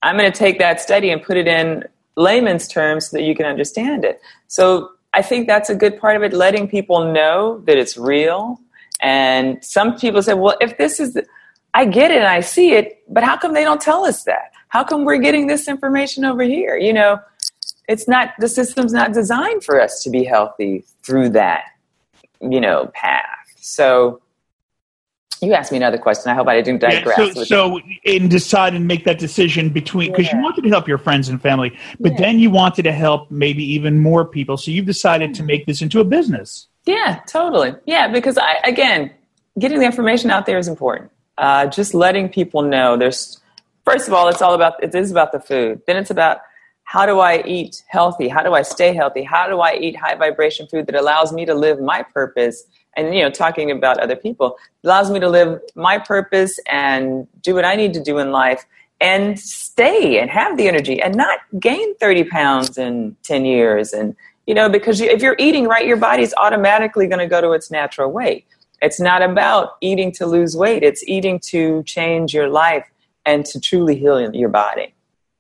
I'm 0.03 0.17
going 0.17 0.31
to 0.31 0.39
take 0.39 0.59
that 0.59 0.81
study 0.81 1.11
and 1.11 1.23
put 1.23 1.37
it 1.37 1.49
in 1.49 1.85
layman's 2.17 2.69
terms 2.69 3.11
so 3.11 3.17
that 3.17 3.23
you 3.23 3.35
can 3.35 3.47
understand 3.47 4.05
it. 4.05 4.21
So 4.49 4.91
I 5.13 5.23
think 5.23 5.47
that's 5.47 5.71
a 5.71 5.75
good 5.75 5.99
part 5.99 6.17
of 6.17 6.23
it, 6.23 6.33
letting 6.33 6.69
people 6.69 7.13
know 7.13 7.61
that 7.67 7.77
it's 7.77 7.97
real. 7.97 8.61
And 9.03 9.65
some 9.65 9.99
people 9.99 10.23
say, 10.23 10.35
well, 10.35 10.57
if 10.61 10.79
this 10.79 11.01
is, 11.01 11.19
I 11.75 11.85
get 11.85 12.11
it 12.11 12.19
and 12.19 12.27
I 12.27 12.41
see 12.41 12.73
it, 12.73 13.03
but 13.09 13.25
how 13.25 13.37
come 13.37 13.55
they 13.55 13.65
don't 13.65 13.81
tell 13.81 14.05
us 14.05 14.25
that? 14.25 14.53
How 14.69 14.85
come 14.85 15.05
we're 15.05 15.19
getting 15.19 15.47
this 15.47 15.69
information 15.69 16.25
over 16.25 16.43
here? 16.43 16.77
You 16.77 16.93
know, 16.93 17.21
it's 17.89 18.07
not, 18.07 18.31
the 18.39 18.49
system's 18.49 18.93
not 18.93 19.13
designed 19.13 19.65
for 19.65 19.81
us 19.81 20.03
to 20.05 20.11
be 20.11 20.23
healthy 20.23 20.85
through 21.03 21.31
that, 21.31 21.65
you 22.41 22.61
know, 22.61 22.91
path. 22.95 23.25
So 23.57 24.21
you 25.43 25.55
asked 25.55 25.73
me 25.73 25.79
another 25.79 25.99
question. 25.99 26.31
I 26.31 26.35
hope 26.35 26.49
I 26.49 26.61
didn't 26.61 26.81
digress. 26.81 27.19
Yeah, 27.19 27.33
so, 27.33 27.45
so 27.45 27.81
in 28.05 28.29
deciding 28.29 28.81
to 28.81 28.87
make 28.87 29.05
that 29.05 29.19
decision 29.19 29.71
between 29.71 30.11
because 30.11 30.27
yeah. 30.27 30.37
you 30.37 30.43
wanted 30.43 30.63
to 30.63 30.69
help 30.69 30.87
your 30.87 30.99
friends 30.99 31.29
and 31.29 31.41
family, 31.41 31.77
but 31.99 32.13
yeah. 32.13 32.19
then 32.19 32.39
you 32.39 32.51
wanted 32.51 32.83
to 32.83 32.93
help 32.93 33.31
maybe 33.31 33.65
even 33.65 33.99
more 33.99 34.25
people. 34.25 34.57
So 34.57 34.71
you've 34.71 34.87
decided 34.87 35.35
to 35.35 35.43
make 35.43 35.67
this 35.67 35.83
into 35.83 36.01
a 36.01 36.05
business. 36.05 36.69
Yeah, 36.85 37.21
totally. 37.27 37.75
Yeah, 37.87 38.09
because 38.09 38.39
I 38.39 38.61
again, 38.65 39.11
getting 39.59 39.81
the 39.81 39.87
information 39.87 40.31
out 40.31 40.47
there 40.47 40.59
is 40.59 40.69
important. 40.69 41.11
Uh, 41.39 41.67
just 41.67 41.95
letting 41.95 42.29
people 42.29 42.63
know. 42.63 42.97
There's 42.97 43.41
first 43.85 44.09
of 44.09 44.15
all, 44.15 44.29
it's 44.29 44.43
all 44.43 44.55
about 44.55 44.83
it 44.83 44.95
is 44.95 45.11
about 45.11 45.33
the 45.33 45.41
food. 45.41 45.81
Then 45.87 45.97
it's 45.97 46.11
about 46.11 46.39
how 46.85 47.07
do 47.07 47.21
I 47.21 47.43
eat 47.45 47.85
healthy? 47.89 48.29
How 48.29 48.43
do 48.43 48.53
I 48.53 48.63
stay 48.63 48.95
healthy? 48.95 49.23
How 49.23 49.47
do 49.47 49.61
I 49.61 49.75
eat 49.77 49.97
high 49.97 50.17
vibration 50.17 50.67
food 50.67 50.87
that 50.87 50.97
allows 50.97 51.33
me 51.33 51.47
to 51.47 51.55
live 51.55 51.81
my 51.81 52.03
purpose 52.03 52.65
and 52.97 53.15
you 53.15 53.23
know 53.23 53.31
talking 53.31 53.71
about 53.71 53.99
other 53.99 54.17
people 54.17 54.57
allows 54.85 55.11
me 55.11 55.21
to 55.21 55.29
live 55.29 55.61
my 55.75 55.99
purpose 55.99 56.59
and 56.71 57.27
do 57.43 57.55
what 57.55 57.65
i 57.65 57.75
need 57.77 57.95
to 57.95 58.03
do 58.03 58.19
in 58.19 58.31
life 58.31 58.65
and 59.01 59.39
stay 59.39 60.19
and 60.19 60.31
have 60.31 60.57
the 60.57 60.69
energy 60.69 61.01
and 61.01 61.15
not 61.15 61.39
gain 61.59 61.97
30 61.97 62.25
pounds 62.25 62.77
in 62.77 63.17
10 63.23 63.45
years. 63.45 63.93
And 63.93 64.15
you 64.47 64.55
know 64.55 64.69
because 64.69 65.01
if 65.01 65.23
you're 65.23 65.37
eating 65.39 65.67
right 65.67 65.87
your 65.87 65.97
body's 65.97 66.35
automatically 66.35 67.07
going 67.07 67.21
to 67.21 67.27
go 67.27 67.41
to 67.41 67.53
its 67.53 67.71
natural 67.71 68.11
weight. 68.11 68.47
It's 68.83 69.01
not 69.01 69.23
about 69.23 69.77
eating 69.83 70.11
to 70.13 70.27
lose 70.27 70.57
weight. 70.57 70.83
It's 70.83 71.07
eating 71.07 71.39
to 71.51 71.83
change 71.83 72.33
your 72.33 72.49
life 72.49 72.87
and 73.27 73.45
to 73.47 73.61
truly 73.61 73.95
heal 73.99 74.35
your 74.35 74.49
body 74.49 74.95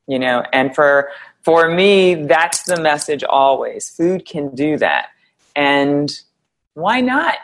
you 0.07 0.19
know? 0.19 0.43
And 0.53 0.75
for 0.75 1.11
for 1.43 1.71
me 1.71 2.15
that's 2.27 2.65
the 2.65 2.81
message 2.81 3.25
always. 3.25 3.89
Food 3.89 4.27
can 4.27 4.55
do 4.55 4.77
that. 4.79 5.09
And 5.55 6.11
why 6.81 7.01
not 7.01 7.37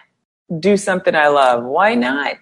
do 0.60 0.76
something 0.76 1.14
I 1.14 1.28
love? 1.28 1.64
Why 1.64 1.94
not, 1.94 2.36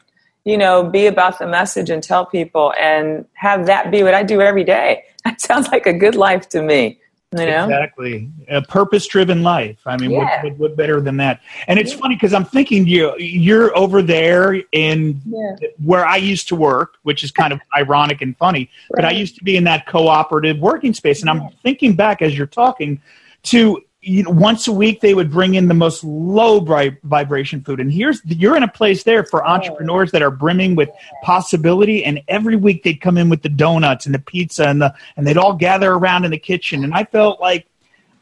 you 0.45 0.59
know, 0.59 0.85
be 0.85 1.07
about 1.07 1.39
the 1.39 1.47
message 1.47 1.91
and 1.91 2.03
tell 2.03 2.27
people 2.27 2.73
and 2.79 3.25
have 3.35 3.67
that 3.67 3.91
be 3.91 4.03
what 4.03 4.15
I 4.15 4.23
do 4.23 4.41
every 4.41 4.65
day? 4.65 5.05
That 5.25 5.41
sounds 5.41 5.69
like 5.69 5.87
a 5.87 5.93
good 5.95 6.17
life 6.17 6.51
to 6.51 6.61
me. 6.61 7.01
You 7.33 7.47
know? 7.47 7.65
Exactly. 7.65 8.31
A 8.49 8.61
purpose 8.61 9.07
driven 9.07 9.43
life. 9.43 9.79
I 9.87 9.97
mean, 9.97 10.11
yeah. 10.11 10.43
what, 10.43 10.45
what, 10.45 10.59
what, 10.59 10.77
better 10.77 11.01
than 11.01 11.17
that? 11.17 11.41
And 11.67 11.79
it's 11.79 11.93
yeah. 11.93 11.99
funny 11.99 12.15
because 12.15 12.33
I'm 12.33 12.45
thinking 12.45 12.87
you, 12.87 13.17
you're 13.19 13.77
over 13.77 14.03
there 14.03 14.63
in 14.73 15.21
yeah. 15.25 15.57
where 15.83 16.07
I 16.07 16.17
used 16.17 16.47
to 16.49 16.57
work, 16.57 16.99
which 17.03 17.25
is 17.25 17.33
kind 17.33 17.53
of 17.53 17.61
ironic 17.77 18.21
and 18.21 18.37
funny, 18.37 18.71
right. 18.91 18.97
but 18.97 19.05
I 19.05 19.13
used 19.13 19.35
to 19.37 19.45
be 19.45 19.57
in 19.57 19.65
that 19.65 19.87
cooperative 19.87 20.59
working 20.59 20.95
space. 20.95 21.23
And 21.23 21.31
I'm 21.31 21.49
thinking 21.63 21.97
back 21.97 22.23
as 22.23 22.37
you're 22.37 22.47
talking 22.47 23.01
to 23.45 23.83
you 24.05 24.23
know, 24.23 24.31
once 24.31 24.69
a 24.69 24.73
week 24.73 25.01
they 25.01 25.15
would 25.15 25.31
bring 25.31 25.55
in 25.55 25.67
the 25.67 25.75
most 25.75 26.05
low 26.05 26.61
vibration 27.03 27.63
food. 27.63 27.81
And 27.81 27.91
here's 27.91 28.21
you're 28.25 28.57
in 28.57 28.63
a 28.63 28.69
place 28.69 29.03
there 29.03 29.25
for 29.25 29.47
entrepreneurs 29.47 30.11
that 30.13 30.23
are 30.23 30.31
brimming 30.31 30.77
with 30.77 30.91
possibility. 31.23 32.05
And 32.05 32.21
every 32.29 32.57
week 32.57 32.83
they'd 32.83 33.01
come 33.01 33.17
in 33.17 33.31
with 33.31 33.43
the 33.43 33.49
donuts 33.49 34.05
and 34.05 34.15
the 34.15 34.19
pizza 34.19 34.69
and 34.69 34.83
the 34.83 34.95
and 35.17 35.27
they'd 35.27 35.39
all 35.39 35.55
gather 35.55 35.93
around 35.93 36.25
in 36.25 36.31
the 36.31 36.39
kitchen. 36.39 36.85
And 36.85 36.95
i 36.95 37.05
felt 37.05 37.41
like 37.41 37.67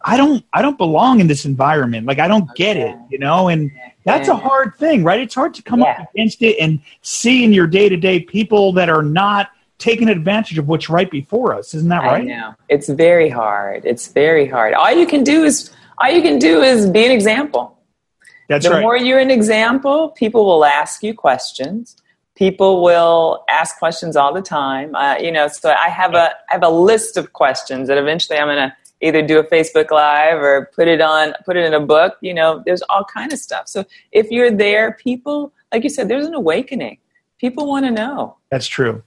i 0.04 0.16
don't 0.16 0.44
i 0.52 0.62
don't 0.62 0.78
belong 0.78 1.20
in 1.20 1.26
this 1.26 1.44
environment. 1.44 2.06
Like 2.06 2.20
i 2.20 2.28
don't 2.28 2.54
get 2.54 2.76
it 2.76 2.96
you 3.10 3.18
know? 3.18 3.48
And 3.48 3.70
that's 4.04 4.28
a 4.28 4.36
hard 4.36 4.76
thing 4.76 5.02
right? 5.02 5.20
It's 5.20 5.34
hard 5.34 5.54
to 5.54 5.62
come 5.62 5.80
yeah. 5.80 6.02
up 6.02 6.10
against 6.14 6.42
it 6.42 6.58
and 6.60 6.80
see 7.02 7.42
in 7.44 7.52
your 7.52 7.66
day-to-day 7.66 8.20
people 8.20 8.72
that 8.74 8.88
are 8.88 9.02
not 9.02 9.50
taking 9.82 10.08
advantage 10.08 10.58
of 10.58 10.68
what's 10.68 10.88
right 10.88 11.10
before 11.10 11.54
us. 11.54 11.74
Isn't 11.74 11.88
that 11.88 12.04
right? 12.04 12.22
I 12.22 12.24
know. 12.24 12.54
It's 12.68 12.88
very 12.88 13.28
hard. 13.28 13.84
It's 13.84 14.06
very 14.08 14.46
hard. 14.46 14.74
All 14.74 14.92
you 14.92 15.06
can 15.06 15.24
do 15.24 15.42
is 15.42 15.70
all 15.98 16.08
you 16.08 16.22
can 16.22 16.38
do 16.38 16.62
is 16.62 16.88
be 16.88 17.04
an 17.04 17.10
example. 17.10 17.76
That's 18.48 18.64
the 18.64 18.72
right. 18.72 18.80
more 18.80 18.96
you're 18.96 19.18
an 19.18 19.30
example, 19.30 20.10
people 20.10 20.44
will 20.44 20.64
ask 20.64 21.02
you 21.02 21.14
questions. 21.14 21.96
People 22.36 22.82
will 22.82 23.44
ask 23.48 23.78
questions 23.78 24.16
all 24.16 24.32
the 24.32 24.42
time. 24.42 24.94
Uh, 24.94 25.16
you 25.18 25.32
know, 25.32 25.48
so 25.48 25.70
I 25.70 25.88
have 25.88 26.14
a 26.14 26.30
I 26.50 26.52
have 26.56 26.62
a 26.62 26.68
list 26.68 27.16
of 27.16 27.32
questions 27.32 27.88
that 27.88 27.98
eventually 27.98 28.38
I'm 28.38 28.46
going 28.46 28.56
to 28.68 28.76
either 29.00 29.20
do 29.20 29.38
a 29.38 29.44
Facebook 29.44 29.90
live 29.90 30.38
or 30.38 30.70
put 30.74 30.86
it 30.86 31.00
on 31.00 31.34
put 31.44 31.56
it 31.56 31.64
in 31.64 31.74
a 31.74 31.80
book. 31.80 32.16
You 32.20 32.34
know, 32.34 32.62
there's 32.64 32.82
all 32.82 33.04
kind 33.04 33.32
of 33.32 33.38
stuff. 33.38 33.68
So 33.68 33.84
if 34.12 34.30
you're 34.30 34.50
there, 34.50 34.92
people 34.92 35.52
like 35.72 35.82
you 35.82 35.90
said, 35.90 36.08
there's 36.08 36.26
an 36.26 36.34
awakening. 36.34 36.98
People 37.38 37.66
want 37.66 37.84
to 37.86 37.90
know. 37.90 38.36
That's 38.50 38.66
true. 38.68 39.02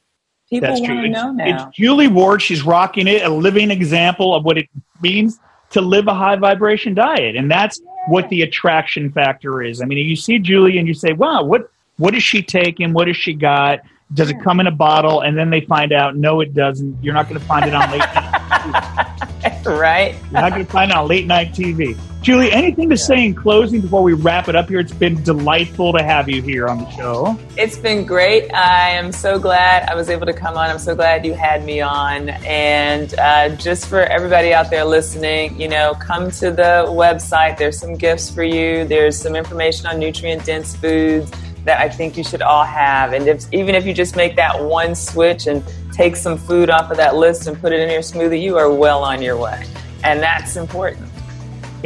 People 0.49 0.75
to 0.75 1.09
know 1.09 1.31
now. 1.31 1.45
It's 1.67 1.77
Julie 1.77 2.07
Ward. 2.07 2.41
She's 2.41 2.63
rocking 2.63 3.07
it. 3.07 3.23
A 3.23 3.29
living 3.29 3.71
example 3.71 4.35
of 4.35 4.45
what 4.45 4.57
it 4.57 4.69
means 5.01 5.39
to 5.71 5.81
live 5.81 6.07
a 6.07 6.13
high 6.13 6.35
vibration 6.35 6.93
diet, 6.93 7.35
and 7.35 7.49
that's 7.49 7.81
yeah. 7.83 7.91
what 8.07 8.29
the 8.29 8.43
attraction 8.43 9.11
factor 9.11 9.63
is. 9.63 9.81
I 9.81 9.85
mean, 9.85 9.97
you 9.97 10.15
see 10.15 10.37
Julie 10.37 10.77
and 10.77 10.87
you 10.87 10.93
say, 10.93 11.13
"Wow, 11.13 11.43
what 11.43 11.71
what 11.97 12.13
is 12.13 12.21
she 12.21 12.43
taking? 12.43 12.93
What 12.93 13.07
has 13.07 13.17
she 13.17 13.33
got? 13.33 13.79
Does 14.13 14.29
it 14.29 14.39
come 14.43 14.59
in 14.59 14.67
a 14.67 14.71
bottle?" 14.71 15.21
And 15.21 15.35
then 15.35 15.49
they 15.49 15.61
find 15.61 15.91
out, 15.91 16.15
no, 16.15 16.41
it 16.41 16.53
doesn't. 16.53 17.03
You're 17.03 17.15
not 17.15 17.27
going 17.27 17.39
to 17.39 17.45
find 17.47 17.65
it 17.65 17.73
on 17.73 17.89
late 17.89 17.99
night. 17.99 19.65
right. 19.65 20.15
You're 20.31 20.41
not 20.41 20.51
going 20.51 20.65
to 20.65 20.71
find 20.71 20.91
it 20.91 20.97
on 20.97 21.07
late 21.07 21.25
night 21.25 21.53
TV. 21.53 21.97
Julie, 22.25 22.51
anything 22.51 22.89
to 22.89 22.97
say 22.97 23.23
in 23.23 23.35
closing 23.35 23.81
before 23.81 24.01
we 24.01 24.13
wrap 24.13 24.47
it 24.47 24.55
up 24.55 24.67
here? 24.67 24.79
It's 24.79 24.91
been 24.91 25.21
delightful 25.21 25.93
to 25.93 26.01
have 26.01 26.27
you 26.27 26.41
here 26.41 26.67
on 26.67 26.79
the 26.79 26.89
show. 26.89 27.37
It's 27.55 27.77
been 27.77 28.03
great. 28.03 28.51
I 28.51 28.89
am 28.89 29.11
so 29.11 29.37
glad 29.37 29.87
I 29.87 29.93
was 29.93 30.09
able 30.09 30.25
to 30.25 30.33
come 30.33 30.57
on. 30.57 30.71
I'm 30.71 30.79
so 30.79 30.95
glad 30.95 31.23
you 31.23 31.35
had 31.35 31.63
me 31.63 31.81
on. 31.81 32.29
And 32.29 33.13
uh, 33.19 33.49
just 33.57 33.85
for 33.85 33.99
everybody 33.99 34.55
out 34.55 34.71
there 34.71 34.85
listening, 34.85 35.61
you 35.61 35.67
know, 35.67 35.93
come 35.99 36.31
to 36.31 36.49
the 36.49 36.87
website. 36.87 37.59
There's 37.59 37.79
some 37.79 37.93
gifts 37.93 38.31
for 38.31 38.43
you. 38.43 38.85
There's 38.85 39.15
some 39.15 39.35
information 39.35 39.85
on 39.85 39.99
nutrient 39.99 40.45
dense 40.45 40.75
foods 40.75 41.31
that 41.65 41.79
I 41.79 41.89
think 41.89 42.17
you 42.17 42.23
should 42.23 42.41
all 42.41 42.65
have. 42.65 43.13
And 43.13 43.27
if, 43.27 43.45
even 43.53 43.75
if 43.75 43.85
you 43.85 43.93
just 43.93 44.15
make 44.15 44.35
that 44.37 44.63
one 44.63 44.95
switch 44.95 45.45
and 45.45 45.63
take 45.91 46.15
some 46.15 46.39
food 46.39 46.71
off 46.71 46.89
of 46.89 46.97
that 46.97 47.17
list 47.17 47.45
and 47.45 47.55
put 47.61 47.71
it 47.71 47.81
in 47.81 47.91
your 47.91 48.01
smoothie, 48.01 48.41
you 48.41 48.57
are 48.57 48.73
well 48.73 49.03
on 49.03 49.21
your 49.21 49.37
way. 49.37 49.63
And 50.03 50.23
that's 50.23 50.55
important. 50.55 51.04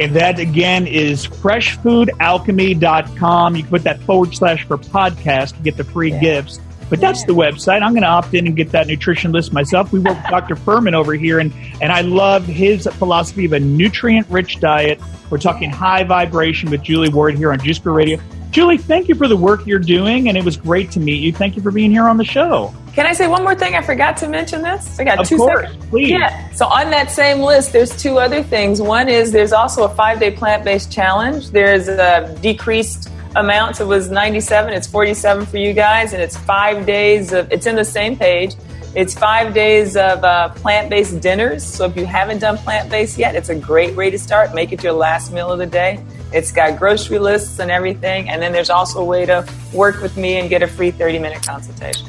And 0.00 0.16
that 0.16 0.38
again 0.38 0.86
is 0.86 1.26
freshfoodalchemy.com. 1.26 3.56
You 3.56 3.62
can 3.62 3.70
put 3.70 3.84
that 3.84 4.00
forward 4.00 4.34
slash 4.34 4.66
for 4.66 4.78
podcast 4.78 5.58
to 5.58 5.62
get 5.62 5.76
the 5.76 5.84
free 5.84 6.12
yeah. 6.12 6.20
gifts. 6.20 6.58
But 6.88 7.00
that's 7.00 7.20
yeah. 7.20 7.26
the 7.26 7.34
website. 7.34 7.82
I'm 7.82 7.92
going 7.92 8.00
to 8.02 8.08
opt 8.08 8.32
in 8.32 8.46
and 8.46 8.56
get 8.56 8.72
that 8.72 8.86
nutrition 8.86 9.30
list 9.30 9.52
myself. 9.52 9.92
We 9.92 9.98
work 10.00 10.16
with 10.16 10.30
Dr. 10.30 10.56
Fuhrman 10.56 10.94
over 10.94 11.12
here, 11.12 11.38
and, 11.38 11.52
and 11.82 11.92
I 11.92 12.00
love 12.00 12.46
his 12.46 12.88
philosophy 12.94 13.44
of 13.44 13.52
a 13.52 13.60
nutrient 13.60 14.26
rich 14.30 14.58
diet. 14.58 14.98
We're 15.28 15.36
talking 15.36 15.68
high 15.70 16.02
vibration 16.02 16.70
with 16.70 16.82
Julie 16.82 17.10
Ward 17.10 17.36
here 17.36 17.52
on 17.52 17.60
Juice 17.60 17.84
Radio. 17.84 18.18
Julie, 18.50 18.78
thank 18.78 19.08
you 19.08 19.14
for 19.14 19.28
the 19.28 19.36
work 19.36 19.66
you're 19.66 19.78
doing, 19.78 20.28
and 20.28 20.38
it 20.38 20.44
was 20.44 20.56
great 20.56 20.90
to 20.92 20.98
meet 20.98 21.22
you. 21.22 21.30
Thank 21.32 21.56
you 21.56 21.62
for 21.62 21.70
being 21.70 21.90
here 21.90 22.06
on 22.06 22.16
the 22.16 22.24
show. 22.24 22.74
Can 23.00 23.06
I 23.06 23.14
say 23.14 23.28
one 23.28 23.42
more 23.44 23.54
thing? 23.54 23.74
I 23.74 23.80
forgot 23.80 24.18
to 24.18 24.28
mention 24.28 24.60
this. 24.60 25.00
I 25.00 25.04
got 25.04 25.20
of 25.20 25.26
two 25.26 25.38
course, 25.38 25.62
seconds. 25.62 25.86
Please. 25.86 26.10
Yeah. 26.10 26.50
So 26.50 26.66
on 26.66 26.90
that 26.90 27.10
same 27.10 27.40
list, 27.40 27.72
there's 27.72 27.96
two 27.96 28.18
other 28.18 28.42
things. 28.42 28.82
One 28.82 29.08
is 29.08 29.32
there's 29.32 29.54
also 29.54 29.84
a 29.84 29.88
five 29.88 30.20
day 30.20 30.30
plant 30.30 30.64
based 30.64 30.92
challenge. 30.92 31.48
There's 31.48 31.88
a 31.88 32.36
decreased 32.42 33.08
amount. 33.36 33.76
So 33.76 33.86
it 33.86 33.88
was 33.88 34.10
97. 34.10 34.74
It's 34.74 34.86
47 34.86 35.46
for 35.46 35.56
you 35.56 35.72
guys, 35.72 36.12
and 36.12 36.20
it's 36.20 36.36
five 36.36 36.84
days 36.84 37.32
of. 37.32 37.50
It's 37.50 37.64
in 37.64 37.74
the 37.74 37.86
same 37.86 38.18
page. 38.18 38.54
It's 38.94 39.14
five 39.14 39.54
days 39.54 39.96
of 39.96 40.22
uh, 40.22 40.50
plant 40.50 40.90
based 40.90 41.22
dinners. 41.22 41.64
So 41.64 41.86
if 41.86 41.96
you 41.96 42.04
haven't 42.04 42.40
done 42.40 42.58
plant 42.58 42.90
based 42.90 43.16
yet, 43.16 43.34
it's 43.34 43.48
a 43.48 43.54
great 43.54 43.96
way 43.96 44.10
to 44.10 44.18
start. 44.18 44.54
Make 44.54 44.72
it 44.72 44.84
your 44.84 44.92
last 44.92 45.32
meal 45.32 45.50
of 45.50 45.58
the 45.58 45.64
day. 45.64 46.04
It's 46.34 46.52
got 46.52 46.78
grocery 46.78 47.18
lists 47.18 47.60
and 47.60 47.70
everything. 47.70 48.28
And 48.28 48.42
then 48.42 48.52
there's 48.52 48.68
also 48.68 49.00
a 49.00 49.04
way 49.06 49.24
to 49.24 49.48
work 49.72 50.02
with 50.02 50.18
me 50.18 50.36
and 50.36 50.50
get 50.50 50.62
a 50.62 50.68
free 50.68 50.90
30 50.90 51.18
minute 51.18 51.42
consultation. 51.42 52.06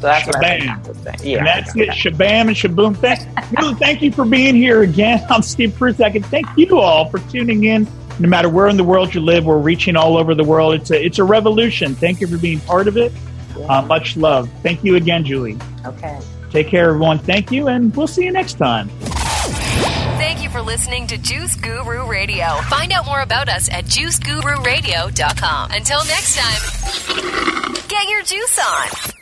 So 0.00 0.06
that's 0.06 0.28
Shabam. 0.28 0.86
what 0.86 1.08
I 1.08 1.24
Yeah, 1.24 1.38
and 1.38 1.46
that's 1.46 1.74
it. 1.74 1.86
That. 1.86 1.96
Shabam 1.96 2.46
and 2.46 2.50
shaboom. 2.50 2.96
Thank, 2.96 3.20
you, 3.58 3.74
thank 3.74 4.02
you 4.02 4.12
for 4.12 4.24
being 4.24 4.54
here 4.54 4.82
again. 4.82 5.24
I'm 5.30 5.42
Steve 5.42 5.74
Prussack, 5.76 6.14
and 6.14 6.24
thank 6.26 6.46
you 6.56 6.78
all 6.78 7.10
for 7.10 7.18
tuning 7.30 7.64
in. 7.64 7.88
No 8.20 8.28
matter 8.28 8.48
where 8.48 8.68
in 8.68 8.76
the 8.76 8.84
world 8.84 9.14
you 9.14 9.20
live, 9.20 9.44
we're 9.44 9.58
reaching 9.58 9.96
all 9.96 10.16
over 10.16 10.34
the 10.34 10.44
world. 10.44 10.74
It's 10.74 10.90
a 10.90 11.04
it's 11.04 11.18
a 11.18 11.24
revolution. 11.24 11.94
Thank 11.94 12.20
you 12.20 12.26
for 12.26 12.38
being 12.38 12.60
part 12.60 12.86
of 12.86 12.96
it. 12.96 13.12
Yeah. 13.56 13.66
Uh, 13.66 13.82
much 13.82 14.16
love. 14.16 14.48
Thank 14.62 14.84
you 14.84 14.96
again, 14.96 15.24
Julie. 15.24 15.58
Okay. 15.84 16.20
Take 16.50 16.68
care, 16.68 16.90
everyone. 16.90 17.18
Thank 17.18 17.50
you, 17.50 17.68
and 17.68 17.94
we'll 17.94 18.06
see 18.06 18.24
you 18.24 18.32
next 18.32 18.54
time. 18.54 18.88
Thank 20.18 20.42
you 20.42 20.50
for 20.50 20.62
listening 20.62 21.06
to 21.08 21.18
Juice 21.18 21.54
Guru 21.56 22.06
Radio. 22.06 22.46
Find 22.62 22.92
out 22.92 23.06
more 23.06 23.20
about 23.20 23.48
us 23.48 23.68
at 23.70 23.84
juicegururadio.com. 23.84 25.70
Until 25.70 26.04
next 26.06 26.36
time, 26.36 27.74
get 27.88 28.08
your 28.08 28.22
juice 28.22 28.58
on. 28.58 29.17